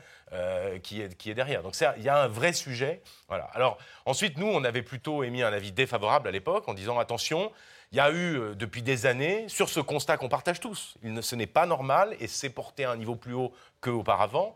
qui, 0.82 1.00
est, 1.00 1.16
qui 1.16 1.30
est 1.30 1.34
derrière. 1.34 1.62
Donc 1.62 1.74
il 1.96 2.02
y 2.02 2.08
a 2.08 2.22
un 2.22 2.28
vrai 2.28 2.52
sujet. 2.52 3.00
Voilà. 3.28 3.44
Alors 3.54 3.78
ensuite, 4.06 4.38
nous, 4.38 4.46
on 4.46 4.62
avait 4.64 4.82
plutôt 4.82 5.22
émis 5.24 5.42
un 5.42 5.52
avis 5.52 5.72
défavorable 5.72 6.28
à 6.28 6.30
l'époque 6.30 6.68
en 6.68 6.74
disant 6.74 6.98
attention, 6.98 7.50
il 7.90 7.96
y 7.96 8.00
a 8.00 8.12
eu 8.12 8.54
depuis 8.54 8.82
des 8.82 9.06
années, 9.06 9.48
sur 9.48 9.70
ce 9.70 9.80
constat 9.80 10.18
qu'on 10.18 10.28
partage 10.28 10.60
tous, 10.60 10.96
il 11.02 11.22
ce 11.22 11.34
n'est 11.34 11.46
pas 11.46 11.64
normal 11.64 12.14
et 12.20 12.26
c'est 12.26 12.50
porté 12.50 12.84
à 12.84 12.90
un 12.90 12.96
niveau 12.96 13.16
plus 13.16 13.32
haut 13.32 13.52
qu'auparavant. 13.80 14.54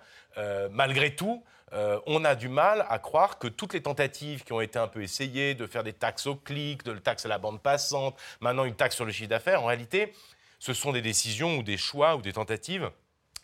Malgré 0.70 1.14
tout, 1.14 1.42
euh, 1.74 1.98
on 2.06 2.24
a 2.24 2.34
du 2.34 2.48
mal 2.48 2.84
à 2.88 2.98
croire 2.98 3.38
que 3.38 3.48
toutes 3.48 3.72
les 3.72 3.82
tentatives 3.82 4.44
qui 4.44 4.52
ont 4.52 4.60
été 4.60 4.78
un 4.78 4.88
peu 4.88 5.02
essayées 5.02 5.54
de 5.54 5.66
faire 5.66 5.82
des 5.82 5.94
taxes 5.94 6.26
au 6.26 6.36
clic, 6.36 6.84
de 6.84 6.92
le 6.92 7.00
taxe 7.00 7.24
à 7.24 7.28
la 7.28 7.38
bande 7.38 7.62
passante, 7.62 8.18
maintenant 8.40 8.64
une 8.64 8.74
taxe 8.74 8.96
sur 8.96 9.06
le 9.06 9.12
chiffre 9.12 9.30
d'affaires, 9.30 9.62
en 9.62 9.66
réalité, 9.66 10.12
ce 10.58 10.74
sont 10.74 10.92
des 10.92 11.00
décisions 11.00 11.56
ou 11.56 11.62
des 11.62 11.78
choix 11.78 12.16
ou 12.16 12.22
des 12.22 12.34
tentatives 12.34 12.90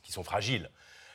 qui 0.03 0.13
sont 0.13 0.25
fragiles. 0.25 0.71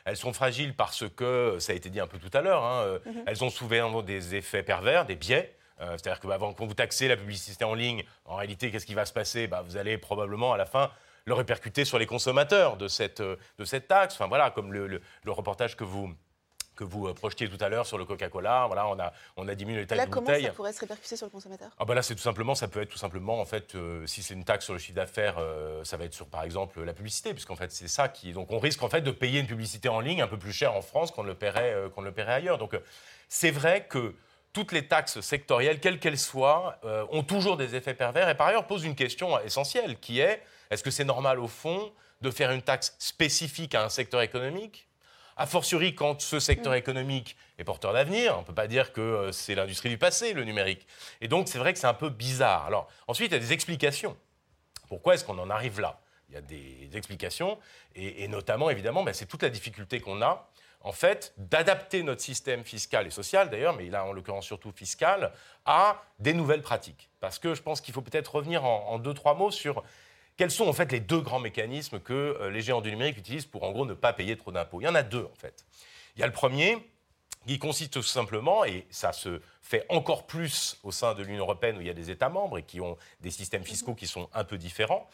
Elles 0.06 0.18
sont 0.18 0.34
fragiles 0.34 0.76
parce 0.76 1.08
que, 1.08 1.58
ça 1.60 1.72
a 1.72 1.76
été 1.76 1.90
dit 1.90 2.00
un 2.00 2.08
peu 2.08 2.18
tout 2.18 2.36
à 2.36 2.42
l'heure, 2.42 2.64
hein, 2.64 2.84
euh, 2.84 3.00
mhm. 3.06 3.24
elles 3.28 3.44
ont 3.44 3.50
souvent 3.50 4.02
des 4.02 4.36
effets 4.36 4.64
pervers, 4.64 5.06
des 5.06 5.16
biais. 5.16 5.56
Euh, 5.82 5.92
c'est-à-dire 5.92 6.20
que 6.20 6.28
bah, 6.28 6.38
quand 6.40 6.66
vous 6.66 6.74
taxez 6.74 7.08
la 7.08 7.16
publicité 7.16 7.64
en 7.64 7.74
ligne, 7.74 8.04
en 8.26 8.36
réalité, 8.36 8.72
qu'est-ce 8.72 8.86
qui 8.86 8.94
va 8.96 9.06
se 9.06 9.14
passer? 9.14 9.48
Bah, 9.48 9.64
Vous 9.66 9.78
allez 9.78 9.98
probablement, 9.98 10.54
à 10.54 10.58
la 10.58 10.66
fin, 10.66 10.92
le 11.26 11.34
répercuter 11.34 11.86
sur 11.86 12.00
les 12.00 12.06
consommateurs 12.06 12.78
de 12.78 12.88
cette, 12.88 13.22
de 13.22 13.66
cette 13.66 13.88
taxe. 13.88 14.16
Enfin 14.16 14.28
voilà, 14.28 14.52
comme 14.52 14.74
le 14.74 15.00
reportage 15.32 15.76
que 15.76 15.84
vous, 15.84 16.14
que 16.76 16.84
vous 16.84 17.08
euh, 17.08 17.14
projetiez 17.14 17.50
tout 17.50 17.64
à 17.64 17.70
l'heure 17.70 17.86
sur 17.86 17.98
le 17.98 18.06
Coca-Cola. 18.06 18.66
Voilà, 18.68 18.88
on 18.88 19.00
a, 19.00 19.14
on 19.38 19.48
a 19.48 19.56
diminué 19.56 19.82
les 19.82 19.88
taxes 19.88 20.00
là, 20.00 20.06
de 20.06 20.12
comment 20.12 20.28
bouteilles. 20.28 20.46
ça 20.46 20.52
pourrait 20.52 20.74
se 20.74 20.80
répercuter 20.80 21.16
sur 21.16 21.28
le 21.28 21.32
consommateur? 21.32 21.70
Ah 21.78 21.86
bah 21.86 21.94
Là, 21.94 22.02
c'est 22.02 22.16
tout 22.16 22.22
simplement, 22.22 22.56
ça 22.56 22.68
peut 22.68 22.82
être 22.82 22.90
tout 22.90 22.98
simplement, 22.98 23.40
en 23.40 23.46
fait, 23.46 23.76
euh, 23.76 24.06
si 24.08 24.24
c'est 24.24 24.34
une 24.34 24.44
taxe 24.44 24.66
sur 24.66 24.74
le 24.74 24.80
chiffre 24.80 24.96
d'affaires, 24.96 25.36
euh, 25.38 25.84
ça 25.84 25.98
va 25.98 26.06
être 26.06 26.14
sur, 26.14 26.28
par 26.28 26.44
exemple, 26.44 26.82
la 26.84 26.94
publicité, 26.94 27.34
puisqu'en 27.34 27.56
fait, 27.56 27.72
c'est 27.72 27.88
ça 27.88 28.10
qui... 28.10 28.34
Donc, 28.34 28.52
on 28.52 28.60
risque, 28.60 28.82
en 28.84 28.90
fait, 28.90 29.02
de 29.02 29.12
payer 29.12 29.40
une 29.40 29.48
publicité 29.48 29.90
en 29.90 30.00
ligne 30.00 30.22
un 30.22 30.28
peu 30.28 30.38
plus 30.38 30.54
cher 30.54 30.74
en 30.74 30.82
France 30.82 31.12
qu'on 31.12 31.24
le 31.24 31.36
paierait, 31.36 31.76
qu'on 31.94 32.02
le 32.02 32.12
paierait 32.12 32.34
ailleurs. 32.34 32.58
Donc, 32.58 32.76
c'est 33.30 33.52
vrai 33.52 33.86
que 33.88 34.16
toutes 34.52 34.72
les 34.72 34.88
taxes 34.88 35.20
sectorielles, 35.22 35.80
quelles 35.80 36.00
qu'elles 36.00 36.20
soient, 36.20 36.80
ont 37.10 37.24
toujours 37.24 37.58
des 37.58 37.74
effets 37.74 37.96
pervers 37.96 38.30
et 38.30 38.36
par 38.36 38.46
ailleurs 38.46 38.68
posent 38.68 38.84
une 38.84 38.94
question 38.94 39.40
essentielle 39.40 40.00
qui 40.00 40.20
est 40.20 40.44
est-ce 40.70 40.84
que 40.84 40.92
c'est 40.92 41.06
normal 41.06 41.40
au 41.40 41.48
fond 41.48 41.92
de 42.22 42.32
faire 42.32 42.52
une 42.52 42.62
taxe 42.62 42.96
spécifique 43.00 43.76
à 43.76 43.84
un 43.84 43.90
secteur 43.90 44.22
économique? 44.22 44.88
A 45.36 45.48
fortiori 45.48 45.96
quand 45.96 46.22
ce 46.22 46.40
secteur 46.40 46.74
mm. 46.74 46.78
économique 46.78 47.38
est 47.58 47.64
porteur 47.64 47.94
d'avenir. 47.94 48.36
On 48.38 48.42
ne 48.42 48.46
peut 48.46 48.54
pas 48.54 48.68
dire 48.68 48.94
que 48.94 49.02
euh, 49.02 49.32
c'est 49.32 49.56
l'industrie 49.56 49.90
du 49.90 49.98
passé, 49.98 50.34
le 50.34 50.44
numérique. 50.44 50.86
Et 51.22 51.28
donc, 51.28 51.48
c'est 51.48 51.58
vrai 51.58 51.74
que 51.74 51.80
c'est 51.80 51.88
un 51.88 51.94
peu 51.94 52.10
bizarre. 52.10 52.66
Alors, 52.66 52.88
ensuite, 53.08 53.32
il 53.32 53.34
y 53.34 53.38
a 53.38 53.40
des 53.40 53.54
explications. 53.54 54.16
Pourquoi 54.88 55.16
est-ce 55.16 55.26
qu'on 55.26 55.40
en 55.40 55.50
arrive 55.50 55.80
là? 55.80 56.00
Il 56.30 56.36
y 56.36 56.38
a 56.38 56.42
des 56.42 56.90
explications, 56.96 57.60
et, 57.94 58.28
notamment, 58.28 58.72
évidemment, 58.72 59.04
ben, 59.04 59.14
c'est 59.14 59.28
toute 59.28 59.44
la 59.44 59.50
difficulté 59.50 60.00
qu'on 60.00 60.22
a, 60.24 60.50
en 60.82 60.92
fait, 60.92 61.34
d'adapter 61.38 62.02
notre 62.02 62.22
système 62.22 62.64
fiscal 62.64 63.06
et 63.06 63.12
social, 63.12 63.52
d'ailleurs, 63.52 63.76
mais 63.76 63.90
là, 63.90 64.04
en 64.04 64.14
l'occurrence, 64.14 64.46
surtout 64.46 64.72
fiscal, 64.72 65.32
à 65.66 66.04
des 66.18 66.34
nouvelles 66.34 66.64
pratiques. 66.64 67.10
Parce 67.20 67.38
que 67.38 67.54
je 67.54 67.62
pense 67.62 67.82
qu'il 67.82 67.94
faut 67.94 68.02
peut-être 68.02 68.36
revenir 68.36 68.66
en, 68.66 68.90
en 68.90 69.00
deux, 69.00 69.14
trois 69.14 69.36
mots 69.36 69.52
sur 69.52 69.84
quels 70.38 70.52
sont 70.52 70.68
en 70.68 70.74
fait 70.74 70.92
les 70.92 71.00
deux 71.00 71.22
grands 71.22 71.40
mécanismes 71.40 72.00
que 72.00 72.14
euh, 72.14 72.50
les 72.50 72.62
géants 72.62 72.82
du 72.82 72.90
numérique 72.90 73.18
utilisent 73.18 73.46
pour 73.46 73.64
en 73.64 73.72
gros 73.72 73.86
ne 73.86 73.94
pas 73.94 74.14
payer 74.14 74.36
trop 74.36 74.52
d'impôts? 74.52 74.82
Il 74.82 74.86
y 74.86 74.88
en 74.88 74.96
a 74.96 75.04
deux 75.04 75.24
en 75.24 75.36
fait. 75.36 75.66
Il 76.16 76.20
y 76.20 76.24
a 76.24 76.28
le 76.28 76.34
premier 76.34 76.78
qui 77.48 77.60
consiste 77.60 77.94
tout 77.94 78.04
simplement, 78.04 78.64
et 78.64 78.86
ça 78.90 79.12
se 79.12 79.42
fait 79.62 79.86
encore 79.90 80.26
plus 80.26 80.78
au 80.84 80.92
sein 80.92 81.14
de 81.14 81.24
l'Union 81.24 81.44
européenne 81.44 81.78
où 81.78 81.82
il 81.82 81.88
y 81.88 81.90
a 81.90 81.94
des 81.94 82.10
États 82.10 82.30
membres 82.30 82.58
et 82.58 82.64
qui 82.64 82.80
ont 82.80 82.98
des 83.20 83.32
systèmes 83.32 83.66
fiscaux 83.66 83.96
qui 83.96 84.08
sont 84.08 84.30
un 84.34 84.46
peu 84.46 84.58
différents, 84.58 85.10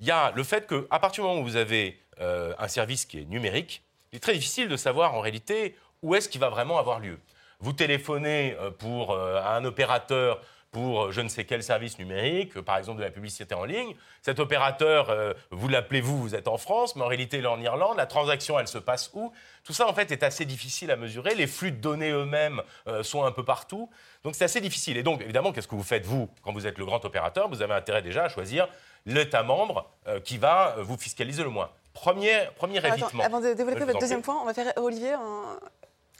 il 0.00 0.06
y 0.06 0.10
a 0.10 0.32
le 0.32 0.42
fait 0.42 0.66
qu'à 0.66 0.98
partir 0.98 1.22
du 1.22 1.28
moment 1.28 1.40
où 1.40 1.44
vous 1.44 1.56
avez 1.56 2.00
euh, 2.20 2.54
un 2.58 2.68
service 2.68 3.04
qui 3.04 3.20
est 3.20 3.24
numérique, 3.24 3.82
il 4.12 4.16
est 4.16 4.20
très 4.20 4.32
difficile 4.32 4.68
de 4.68 4.76
savoir 4.76 5.14
en 5.14 5.20
réalité 5.20 5.76
où 6.02 6.14
est-ce 6.14 6.28
qu'il 6.28 6.40
va 6.40 6.48
vraiment 6.48 6.78
avoir 6.78 7.00
lieu. 7.00 7.18
Vous 7.60 7.72
téléphonez 7.72 8.56
euh, 8.58 8.70
pour, 8.70 9.14
à 9.14 9.54
un 9.56 9.64
opérateur 9.64 10.40
pour 10.74 11.12
je 11.12 11.20
ne 11.20 11.28
sais 11.28 11.44
quel 11.44 11.62
service 11.62 11.98
numérique, 12.00 12.60
par 12.60 12.76
exemple 12.76 12.98
de 12.98 13.04
la 13.04 13.10
publicité 13.10 13.54
en 13.54 13.64
ligne. 13.64 13.94
Cet 14.22 14.40
opérateur, 14.40 15.08
euh, 15.08 15.32
vous 15.52 15.68
l'appelez 15.68 16.00
vous, 16.00 16.20
vous 16.20 16.34
êtes 16.34 16.48
en 16.48 16.58
France, 16.58 16.96
mais 16.96 17.02
en 17.02 17.06
réalité 17.06 17.38
il 17.38 17.44
est 17.44 17.48
en 17.48 17.60
Irlande. 17.60 17.96
La 17.96 18.06
transaction, 18.06 18.58
elle 18.58 18.66
se 18.66 18.78
passe 18.78 19.10
où? 19.14 19.32
Tout 19.62 19.72
ça, 19.72 19.88
en 19.88 19.94
fait, 19.94 20.10
est 20.10 20.24
assez 20.24 20.44
difficile 20.44 20.90
à 20.90 20.96
mesurer. 20.96 21.36
Les 21.36 21.46
flux 21.46 21.70
de 21.70 21.76
données 21.76 22.10
eux-mêmes 22.10 22.60
euh, 22.88 23.04
sont 23.04 23.24
un 23.24 23.30
peu 23.30 23.44
partout. 23.44 23.88
Donc 24.24 24.34
c'est 24.34 24.44
assez 24.44 24.60
difficile. 24.60 24.96
Et 24.96 25.04
donc, 25.04 25.22
évidemment, 25.22 25.52
qu'est-ce 25.52 25.68
que 25.68 25.76
vous 25.76 25.84
faites, 25.84 26.04
vous, 26.04 26.28
quand 26.42 26.52
vous 26.52 26.66
êtes 26.66 26.76
le 26.76 26.84
grand 26.84 27.02
opérateur? 27.04 27.48
Vous 27.48 27.62
avez 27.62 27.74
intérêt 27.74 28.02
déjà 28.02 28.24
à 28.24 28.28
choisir 28.28 28.68
l'État 29.06 29.44
membre 29.44 29.88
euh, 30.08 30.18
qui 30.18 30.38
va 30.38 30.74
vous 30.78 30.96
fiscaliser 30.96 31.44
le 31.44 31.50
moins. 31.50 31.70
Premier, 31.92 32.48
premier 32.56 32.84
évitement. 32.84 33.22
Avant 33.22 33.40
de 33.40 33.54
développer 33.54 33.84
votre 33.84 34.00
deuxième 34.00 34.22
point, 34.22 34.42
on 34.42 34.44
va 34.44 34.54
faire, 34.54 34.72
Olivier, 34.76 35.14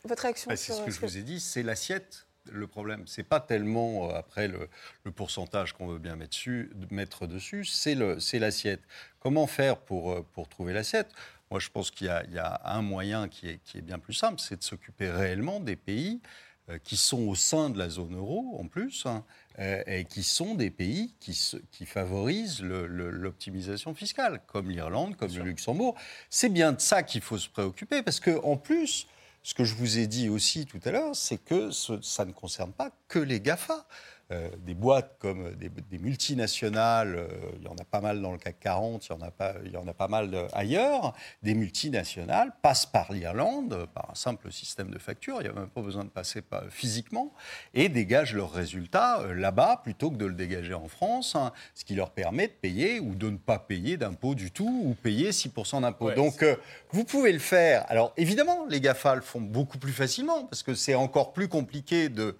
votre 0.04 0.22
réaction 0.22 0.48
bah, 0.48 0.56
C'est 0.56 0.72
ce 0.72 0.82
que 0.82 0.92
je 0.92 1.00
vous 1.00 1.18
ai 1.18 1.22
dit, 1.22 1.40
c'est 1.40 1.64
l'assiette 1.64 2.24
le 2.50 2.66
problème. 2.66 3.04
C'est 3.06 3.24
pas 3.24 3.40
tellement, 3.40 4.10
euh, 4.10 4.14
après, 4.14 4.48
le, 4.48 4.68
pourcentage 5.12 5.72
qu'on 5.72 5.86
veut 5.86 5.98
bien 5.98 6.16
mettre 6.16 6.30
dessus, 6.30 6.70
mettre 6.90 7.26
dessus 7.26 7.64
c'est 7.64 7.94
l'assiette. 8.38 8.82
Comment 9.20 9.46
faire 9.46 9.78
pour, 9.78 10.12
euh, 10.12 10.26
pour 10.32 10.48
trouver 10.48 10.72
l'assiette? 10.72 11.10
Moi, 11.50 11.60
je 11.60 11.68
pense 11.68 11.90
qu'il 11.90 12.06
y, 12.06 12.38
a 12.38 12.60
un 12.64 12.82
moyen 12.82 13.28
qui 13.28 13.48
est, 13.48 13.58
qui 13.64 13.78
est 13.78 13.82
bien 13.82 13.98
plus 13.98 14.14
simple, 14.14 14.40
c'est 14.40 14.56
de 14.56 14.64
s'occuper 14.64 15.10
réellement 15.10 15.60
des 15.60 15.76
pays 15.76 16.20
euh, 16.68 16.78
qui 16.82 16.96
sont 16.96 17.28
au 17.28 17.34
sein 17.34 17.70
de 17.70 17.78
la 17.78 17.90
zone 17.90 18.16
euro, 18.16 18.56
en 18.58 18.66
plus, 18.66 19.04
hein, 19.06 19.24
et 19.58 20.04
qui 20.04 20.24
sont 20.24 20.56
des 20.56 20.70
pays 20.70 21.14
qui, 21.20 21.38
qui 21.70 21.86
favorisent 21.86 22.60
l'optimisation 22.60 23.94
fiscale, 23.94 24.40
comme 24.48 24.68
l'Irlande, 24.68 25.16
comme 25.16 25.32
le 25.32 25.44
Luxembourg. 25.44 25.94
C'est 26.28 26.48
bien 26.48 26.72
de 26.72 26.80
ça 26.80 27.04
qu'il 27.04 27.20
faut 27.20 27.38
se 27.38 27.48
préoccuper, 27.48 28.02
parce 28.02 28.18
qu'en 28.18 28.56
plus, 28.56 29.06
ce 29.44 29.52
que 29.52 29.62
je 29.62 29.74
vous 29.74 29.98
ai 29.98 30.06
dit 30.06 30.30
aussi 30.30 30.64
tout 30.64 30.80
à 30.84 30.90
l'heure, 30.90 31.14
c'est 31.14 31.36
que 31.36 31.70
ça 31.70 32.24
ne 32.24 32.32
concerne 32.32 32.72
pas 32.72 32.90
que 33.08 33.18
les 33.18 33.40
GAFA. 33.40 33.86
Euh, 34.32 34.48
des 34.58 34.74
boîtes 34.74 35.16
comme 35.18 35.54
des, 35.54 35.68
des 35.68 35.98
multinationales, 35.98 37.14
euh, 37.16 37.28
il 37.58 37.64
y 37.64 37.68
en 37.68 37.74
a 37.76 37.84
pas 37.84 38.00
mal 38.00 38.20
dans 38.20 38.32
le 38.32 38.38
CAC 38.38 38.58
40, 38.60 39.06
il 39.06 39.10
y 39.10 39.12
en 39.14 39.20
a 39.20 39.30
pas, 39.30 39.54
il 39.64 39.72
y 39.72 39.76
en 39.76 39.86
a 39.86 39.92
pas 39.94 40.08
mal 40.08 40.30
de- 40.30 40.46
ailleurs, 40.52 41.12
des 41.42 41.54
multinationales 41.54 42.52
passent 42.62 42.86
par 42.86 43.12
l'Irlande, 43.12 43.86
par 43.94 44.10
un 44.10 44.14
simple 44.14 44.50
système 44.50 44.90
de 44.90 44.98
facture, 44.98 45.36
il 45.40 45.44
n'y 45.44 45.50
a 45.50 45.52
même 45.52 45.68
pas 45.68 45.82
besoin 45.82 46.04
de 46.04 46.08
passer 46.08 46.42
physiquement, 46.70 47.32
et 47.74 47.88
dégagent 47.88 48.34
leurs 48.34 48.52
résultats 48.52 49.20
euh, 49.20 49.34
là-bas 49.34 49.80
plutôt 49.84 50.10
que 50.10 50.16
de 50.16 50.26
le 50.26 50.34
dégager 50.34 50.74
en 50.74 50.88
France, 50.88 51.34
hein, 51.36 51.52
ce 51.74 51.84
qui 51.84 51.94
leur 51.94 52.10
permet 52.10 52.46
de 52.48 52.52
payer 52.52 53.00
ou 53.00 53.14
de 53.14 53.30
ne 53.30 53.36
pas 53.36 53.58
payer 53.58 53.96
d'impôts 53.96 54.34
du 54.34 54.50
tout 54.50 54.82
ou 54.86 54.94
payer 54.94 55.30
6% 55.30 55.82
d'impôts. 55.82 56.06
Ouais, 56.06 56.14
Donc 56.14 56.42
euh, 56.42 56.56
vous 56.92 57.04
pouvez 57.04 57.32
le 57.32 57.38
faire. 57.38 57.84
Alors 57.90 58.12
évidemment, 58.16 58.66
les 58.68 58.80
GAFA 58.80 59.16
le 59.16 59.20
font 59.22 59.40
beaucoup 59.40 59.78
plus 59.78 59.92
facilement 59.92 60.44
parce 60.44 60.62
que 60.62 60.74
c'est 60.74 60.94
encore 60.94 61.32
plus 61.32 61.48
compliqué 61.48 62.08
de... 62.08 62.36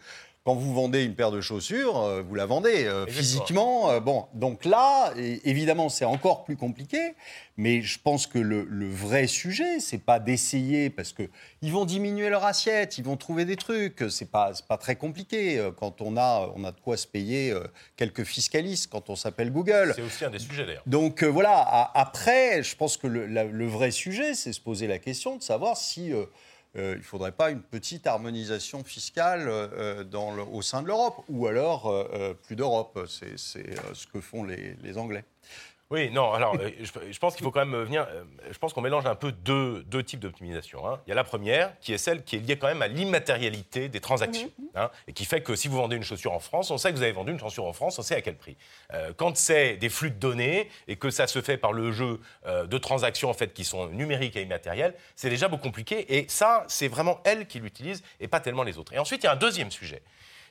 Quand 0.46 0.54
vous 0.54 0.74
vendez 0.74 1.04
une 1.04 1.14
paire 1.14 1.30
de 1.30 1.40
chaussures, 1.40 1.96
euh, 2.02 2.20
vous 2.20 2.34
la 2.34 2.44
vendez 2.44 2.84
euh, 2.84 3.06
physiquement. 3.06 3.88
euh, 3.90 4.00
bon, 4.00 4.26
donc 4.34 4.66
là, 4.66 5.10
évidemment, 5.16 5.88
c'est 5.88 6.04
encore 6.04 6.44
plus 6.44 6.58
compliqué. 6.58 7.14
Mais 7.56 7.80
je 7.80 7.98
pense 7.98 8.26
que 8.26 8.38
le, 8.38 8.64
le 8.68 8.86
vrai 8.90 9.26
sujet, 9.26 9.80
c'est 9.80 9.96
pas 10.04 10.18
d'essayer 10.20 10.90
parce 10.90 11.14
que 11.14 11.22
ils 11.62 11.72
vont 11.72 11.86
diminuer 11.86 12.28
leur 12.28 12.44
assiette, 12.44 12.98
ils 12.98 13.04
vont 13.04 13.16
trouver 13.16 13.46
des 13.46 13.56
trucs. 13.56 14.04
C'est 14.10 14.30
pas, 14.30 14.52
pas 14.68 14.76
très 14.76 14.96
compliqué 14.96 15.66
quand 15.78 16.02
on 16.02 16.18
a, 16.18 16.52
on 16.54 16.64
a 16.64 16.72
de 16.72 16.80
quoi 16.80 16.98
se 16.98 17.06
payer 17.06 17.54
quelques 17.96 18.24
fiscalistes 18.24 18.90
quand 18.90 19.08
on 19.08 19.16
s'appelle 19.16 19.50
Google. 19.50 19.94
C'est 19.96 20.02
aussi 20.02 20.26
un 20.26 20.30
des 20.30 20.40
sujets 20.40 20.66
d'ailleurs. 20.66 20.82
Donc 20.84 21.22
euh, 21.22 21.26
voilà, 21.28 21.52
a- 21.56 21.98
après, 21.98 22.62
je 22.62 22.76
pense 22.76 22.98
que 22.98 23.06
le, 23.06 23.26
la- 23.26 23.44
le 23.44 23.66
vrai 23.66 23.90
sujet, 23.92 24.34
c'est 24.34 24.52
se 24.52 24.60
poser 24.60 24.88
la 24.88 24.98
question 24.98 25.36
de 25.36 25.42
savoir 25.42 25.78
si 25.78 26.12
euh, 26.76 26.80
euh, 26.80 26.92
il 26.94 26.98
ne 26.98 27.02
faudrait 27.02 27.32
pas 27.32 27.50
une 27.50 27.62
petite 27.62 28.06
harmonisation 28.06 28.82
fiscale 28.84 29.46
euh, 29.48 30.04
le- 30.32 30.42
au 30.42 30.62
sein 30.62 30.82
de 30.82 30.88
l'Europe, 30.88 31.24
ou 31.28 31.46
alors 31.46 31.86
euh, 31.86 32.08
euh, 32.14 32.34
plus 32.34 32.56
d'Europe. 32.56 32.98
C'est 33.06 33.36
euh, 33.58 33.94
ce 33.94 34.06
que 34.06 34.20
font 34.20 34.42
les 34.82 34.98
Anglais. 34.98 35.24
Oui, 35.90 36.10
non, 36.10 36.32
alors 36.32 36.54
euh, 36.58 36.70
je, 36.80 37.12
je 37.12 37.18
pense 37.18 37.36
qu'il 37.36 37.44
faut 37.44 37.50
quand 37.50 37.64
même 37.64 37.84
venir. 37.84 38.06
euh, 38.10 38.24
je 38.50 38.58
pense 38.58 38.72
qu'on 38.72 38.80
mélange 38.80 39.04
un 39.06 39.14
peu 39.14 39.30
deux, 39.32 39.82
deux 39.84 40.02
types 40.02 40.18
d'optimisation. 40.18 40.88
hein. 40.88 40.98
Il 41.06 41.10
y 41.10 41.12
a 41.12 41.14
la 41.14 41.24
première, 41.24 41.78
qui 41.80 41.92
est 41.92 41.98
celle 41.98 42.24
qui 42.24 42.36
est 42.36 42.38
liée 42.40 42.56
quand 42.58 42.66
même 42.68 42.80
à 42.82 42.88
l'immatérialité 42.88 43.88
des 43.90 44.00
transactions. 44.00 44.50
hein, 44.74 44.90
et 45.06 45.12
qui 45.12 45.24
fait 45.26 45.42
que 45.42 45.54
si 45.54 45.68
vous 45.68 45.76
vendez 45.76 45.94
une 45.96 46.02
chaussure 46.02 46.32
en 46.32 46.40
France, 46.40 46.70
on 46.70 46.78
sait 46.78 46.90
que 46.90 46.96
vous 46.96 47.02
avez 47.02 47.12
vendu 47.12 47.32
une 47.32 47.38
chaussure 47.38 47.66
en 47.66 47.72
France, 47.74 47.98
on 47.98 48.02
sait 48.02 48.16
à 48.16 48.22
quel 48.22 48.36
prix. 48.36 48.56
Euh, 48.94 49.12
quand 49.16 49.36
c'est 49.36 49.76
des 49.76 49.90
flux 49.90 50.10
de 50.10 50.16
données 50.18 50.68
et 50.88 50.96
que 50.96 51.10
ça 51.10 51.26
se 51.26 51.42
fait 51.42 51.58
par 51.58 51.72
le 51.72 51.92
jeu 51.92 52.18
euh, 52.46 52.66
de 52.66 52.78
transactions 52.78 53.28
en 53.28 53.34
fait, 53.34 53.52
qui 53.52 53.64
sont 53.64 53.86
numériques 53.88 54.36
et 54.36 54.42
immatérielles, 54.42 54.94
c'est 55.14 55.30
déjà 55.30 55.48
beaucoup 55.48 55.64
compliqué. 55.64 56.16
Et 56.18 56.26
ça, 56.28 56.64
c'est 56.66 56.88
vraiment 56.88 57.20
elle 57.24 57.46
qui 57.46 57.58
l'utilise 57.60 58.02
et 58.20 58.26
pas 58.28 58.40
tellement 58.40 58.62
les 58.64 58.78
autres. 58.78 58.92
Et 58.94 58.98
ensuite, 58.98 59.22
il 59.22 59.26
y 59.26 59.28
a 59.28 59.32
un 59.32 59.36
deuxième 59.36 59.70
sujet 59.70 60.02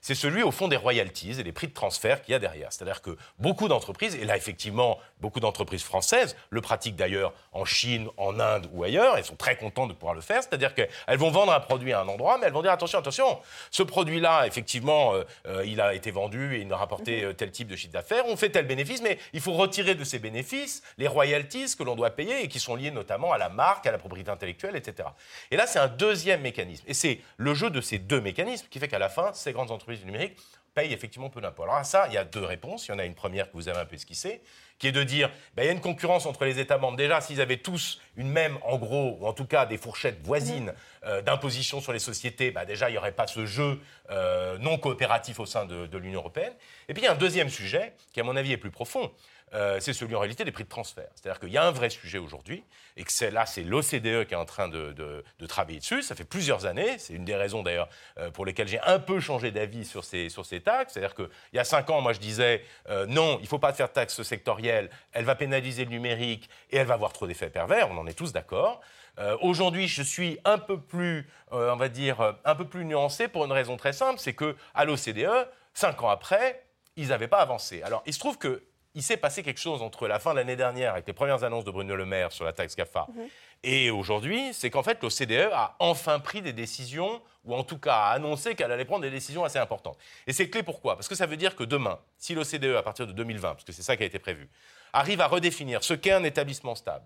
c'est 0.04 0.16
celui 0.16 0.44
au 0.44 0.52
fond 0.52 0.68
des 0.68 0.76
royalties 0.76 1.40
et 1.40 1.44
des 1.44 1.54
prix 1.54 1.68
de 1.68 1.74
transfert 1.74 2.22
qu'il 2.22 2.34
y 2.34 2.36
a 2.36 2.40
derrière. 2.40 2.72
C'est-à-dire 2.72 3.02
que 3.02 3.18
beaucoup 3.40 3.70
d'entreprises, 3.70 4.16
et 4.16 4.26
là 4.26 4.36
effectivement 4.36 5.00
beaucoup 5.22 5.40
d'entreprises 5.40 5.84
françaises 5.84 6.36
le 6.50 6.60
pratiquent 6.60 6.98
d'ailleurs 6.98 7.34
en 7.54 7.64
Chine, 7.64 8.10
en 8.18 8.38
Inde 8.38 8.70
ou 8.74 8.84
ailleurs, 8.84 9.18
elles 9.18 9.24
sont 9.24 9.38
très 9.38 9.56
contentes 9.56 9.90
de 9.90 9.94
pouvoir 9.94 10.14
le 10.14 10.20
faire, 10.20 10.44
c'est-à-dire 10.44 10.76
qu'elles 10.76 11.18
vont 11.18 11.32
vendre 11.32 11.54
un 11.54 11.60
produit 11.62 11.94
à 11.94 12.02
un 12.02 12.08
endroit, 12.10 12.38
mais 12.38 12.48
elles 12.48 12.54
vont 12.54 12.62
dire 12.62 12.74
attention, 12.74 13.00
attention, 13.00 13.40
ce 13.72 13.82
produit-là, 13.82 14.46
effectivement, 14.46 15.14
euh, 15.14 15.24
euh, 15.48 15.64
il 15.66 15.80
a 15.80 15.94
été 15.94 16.12
vendu 16.12 16.58
et 16.58 16.62
il 16.62 16.74
a 16.74 16.76
rapporté 16.76 17.24
euh, 17.24 17.34
tel 17.34 17.52
type 17.52 17.70
de 17.70 17.78
chiffre 17.78 17.94
d'affaires, 17.94 18.26
on 18.28 18.36
fait 18.36 18.50
tel 18.50 18.68
bénéfice, 18.68 19.02
mais 19.02 19.18
il 19.32 19.40
faut 19.40 19.54
retirer 19.54 19.96
de 19.96 20.04
ces 20.04 20.20
bénéfices 20.20 20.84
les 20.98 21.08
royalties 21.08 21.78
que 21.78 21.84
l'on 21.84 21.96
doit 21.96 22.10
payer 22.10 22.44
et 22.44 22.50
qui 22.50 22.60
sont 22.60 22.76
liées 22.76 22.92
notamment 22.92 23.32
à 23.32 23.38
la 23.38 23.48
marque, 23.48 23.88
à 23.88 23.92
la 23.92 23.98
propriété 23.98 24.30
intellectuelle, 24.30 24.76
etc. 24.76 25.08
Et 25.50 25.56
là, 25.56 25.66
c'est 25.66 25.80
un 25.80 25.88
deuxième 25.88 26.42
mécanisme. 26.42 26.84
Et 26.88 26.94
c'est 26.94 27.22
le 27.38 27.54
jeu 27.54 27.70
de 27.70 27.80
ces 27.80 28.00
deux 28.00 28.20
mécanismes 28.20 28.68
qui 28.70 28.80
fait 28.80 28.90
qu'à 28.90 29.00
la 29.00 29.08
fin, 29.08 29.32
ces 29.32 29.54
grandes 29.54 29.72
entreprises 29.72 29.93
du 30.00 30.06
numérique 30.06 30.38
payent 30.74 30.94
effectivement 30.94 31.30
peu 31.30 31.42
d'impôts. 31.42 31.64
Alors 31.64 31.76
à 31.76 31.84
ça, 31.84 32.08
il 32.08 32.14
y 32.14 32.18
a 32.18 32.24
deux 32.24 32.44
réponses. 32.44 32.88
Il 32.88 32.92
y 32.92 32.94
en 32.94 33.00
a 33.00 33.06
une 33.06 33.14
première 33.14 33.50
que 33.50 33.54
vous 33.54 33.70
avez 33.70 33.80
un 33.80 33.86
peu 33.86 33.96
esquissée, 33.96 34.42
qui 34.80 34.88
est 34.88 34.92
de 34.92 35.04
dire, 35.04 35.30
ben, 35.56 35.64
il 35.64 35.66
y 35.68 35.70
a 35.70 35.72
une 35.72 35.82
concurrence 35.82 36.26
entre 36.26 36.46
les 36.46 36.60
États 36.60 36.78
membres. 36.78 36.98
Déjà, 36.98 37.22
s'ils 37.22 37.42
avaient 37.42 37.58
tous 37.58 38.02
une 38.18 38.30
même, 38.30 38.58
en 38.64 38.78
gros, 38.78 39.18
ou 39.20 39.28
en 39.28 39.34
tout 39.34 39.46
cas 39.46 39.66
des 39.66 39.78
fourchettes 39.78 40.22
voisines 40.24 40.74
euh, 41.06 41.22
d'imposition 41.22 41.80
sur 41.80 41.94
les 41.94 42.00
sociétés, 42.00 42.52
ben, 42.52 42.66
déjà, 42.66 42.90
il 42.90 42.94
n'y 42.94 42.98
aurait 42.98 43.12
pas 43.12 43.28
ce 43.28 43.46
jeu 43.46 43.80
euh, 44.10 44.58
non 44.58 44.78
coopératif 44.78 45.40
au 45.40 45.46
sein 45.46 45.66
de, 45.66 45.86
de 45.86 45.98
l'Union 45.98 46.22
européenne. 46.22 46.54
Et 46.90 46.94
puis, 46.94 47.04
il 47.04 47.06
y 47.06 47.10
a 47.10 47.14
un 47.14 47.18
deuxième 47.18 47.50
sujet, 47.50 47.94
qui 48.12 48.20
à 48.20 48.24
mon 48.24 48.36
avis 48.36 48.52
est 48.52 48.58
plus 48.58 48.72
profond. 48.72 49.12
Euh, 49.54 49.80
c'est 49.80 49.94
celui 49.94 50.16
en 50.16 50.20
réalité 50.20 50.44
des 50.46 50.52
prix 50.52 50.64
de 50.64 50.70
transfert. 50.70 51.10
C'est-à-dire 51.16 51.40
qu'il 51.40 51.52
y 51.52 51.58
a 51.58 51.64
un 51.64 51.72
vrai 51.72 51.90
sujet 51.90 52.18
aujourd'hui, 52.18 52.64
et 52.98 53.04
que 53.04 53.26
là, 53.26 53.46
c'est 53.46 53.64
l'OCDE 53.64 54.26
qui 54.26 54.34
est 54.34 54.36
en 54.36 54.46
train 54.46 54.68
de, 54.68 55.24
travailler 55.48 55.80
dessus. 55.80 56.02
Ça 56.02 56.16
fait 56.16 56.24
plusieurs 56.24 56.66
années. 56.66 56.98
C'est 56.98 57.14
une 57.14 57.26
des 57.26 57.36
raisons 57.36 57.62
d'ailleurs 57.62 57.90
euh, 58.18 58.32
pour 58.32 58.46
lesquelles 58.46 58.68
j'ai 58.68 58.80
un 58.80 59.00
peu 59.00 59.20
changé 59.20 59.52
d'avis 59.52 59.86
sur 59.86 60.04
ces, 60.04 60.30
sur 60.30 60.46
ces 60.46 60.62
taxes. 60.62 60.94
C'est-à-dire 60.94 61.14
qu'il 61.14 61.30
y 61.54 61.60
a 61.60 61.64
cinq 61.64 61.90
ans, 61.90 62.02
moi 62.02 62.14
je 62.14 62.20
disais 62.20 62.64
euh, 62.90 63.06
non, 63.06 63.38
il 63.40 63.44
ne 63.44 63.48
faut 63.48 63.60
pas 63.60 63.74
faire 63.74 63.90
de 63.90 63.94
taxe 63.94 64.24
sectorielle, 64.24 64.90
elle 65.12 65.26
va 65.26 65.36
pénaliser 65.36 65.86
le 65.86 65.92
numérique 65.92 66.50
et 66.72 66.78
elle 66.78 66.88
va 66.88 66.96
avoir 66.96 67.14
trop 67.14 67.28
d'effets 67.28 67.50
pervers. 67.50 67.92
On 67.92 67.98
en 67.98 68.08
est 68.08 68.14
tous 68.14 68.32
d'accord. 68.34 68.82
Aujourd'hui, 69.42 69.88
je 69.88 70.02
suis 70.02 70.40
un 70.44 70.58
peu 70.58 70.80
plus, 70.80 71.30
on 71.52 71.76
va 71.76 71.88
dire, 71.88 72.36
un 72.46 72.56
peu 72.56 72.66
plus 72.66 72.84
nuancé 72.84 73.28
pour 73.28 73.46
une 73.46 73.52
raison 73.52 73.78
très 73.78 73.94
simple, 73.94 74.20
c'est 74.20 74.34
que 74.34 74.56
à 74.74 74.86
l'OCDE, 74.86 75.48
cinq 75.76 76.02
ans 76.02 76.10
après, 76.10 76.66
ils 76.96 77.10
n'avaient 77.10 77.28
pas 77.28 77.38
avancé. 77.38 77.84
Alors, 77.84 78.02
il 78.08 78.14
se 78.14 78.18
trouve 78.18 78.40
que 78.40 78.64
il 78.96 79.04
s'est 79.04 79.18
passé 79.18 79.44
quelque 79.44 79.60
chose 79.60 79.82
entre 79.82 80.08
la 80.08 80.20
fin 80.20 80.32
de 80.32 80.38
l'année 80.38 80.56
dernière 80.56 80.94
avec 80.94 81.08
les 81.08 81.14
premières 81.14 81.44
annonces 81.44 81.64
de 81.64 81.72
Bruno 81.72 81.96
Le 81.96 82.06
Maire 82.06 82.32
sur 82.32 82.46
la 82.46 82.54
taxe 82.54 82.76
GAFA 82.76 83.08
et 83.64 83.90
aujourd'hui, 83.92 84.54
c'est 84.54 84.70
qu'en 84.70 84.84
fait 84.84 85.02
l'OCDE 85.02 85.50
a 85.54 85.76
enfin 85.80 86.20
pris 86.20 86.42
des 86.42 86.54
décisions 86.54 87.22
ou 87.46 87.56
en 87.56 87.64
tout 87.64 87.78
cas 87.78 87.96
a 87.96 88.12
annoncé 88.12 88.56
qu'elle 88.56 88.72
allait 88.72 88.86
prendre 88.86 89.02
des 89.04 89.10
décisions 89.10 89.44
assez 89.44 89.60
importantes. 89.60 89.98
Et 90.28 90.34
c'est 90.34 90.50
clé 90.50 90.64
pourquoi? 90.64 90.96
Parce 90.96 91.08
que 91.08 91.16
ça 91.16 91.26
veut 91.26 91.38
dire 91.38 91.56
que 91.56 91.64
demain, 91.64 92.00
si 92.18 92.36
l'OCDE 92.36 92.76
à 92.78 92.84
partir 92.84 93.08
de 93.08 93.14
2020, 93.14 93.54
parce 93.54 93.64
que 93.64 93.72
c'est 93.72 93.82
ça 93.82 93.96
qui 93.96 94.04
a 94.04 94.06
été 94.06 94.20
prévu, 94.20 94.50
arrive 94.92 95.22
à 95.22 95.28
redéfinir 95.28 95.84
ce 95.84 95.94
qu'est 95.94 96.12
un 96.12 96.24
établissement 96.24 96.76
stable 96.76 97.06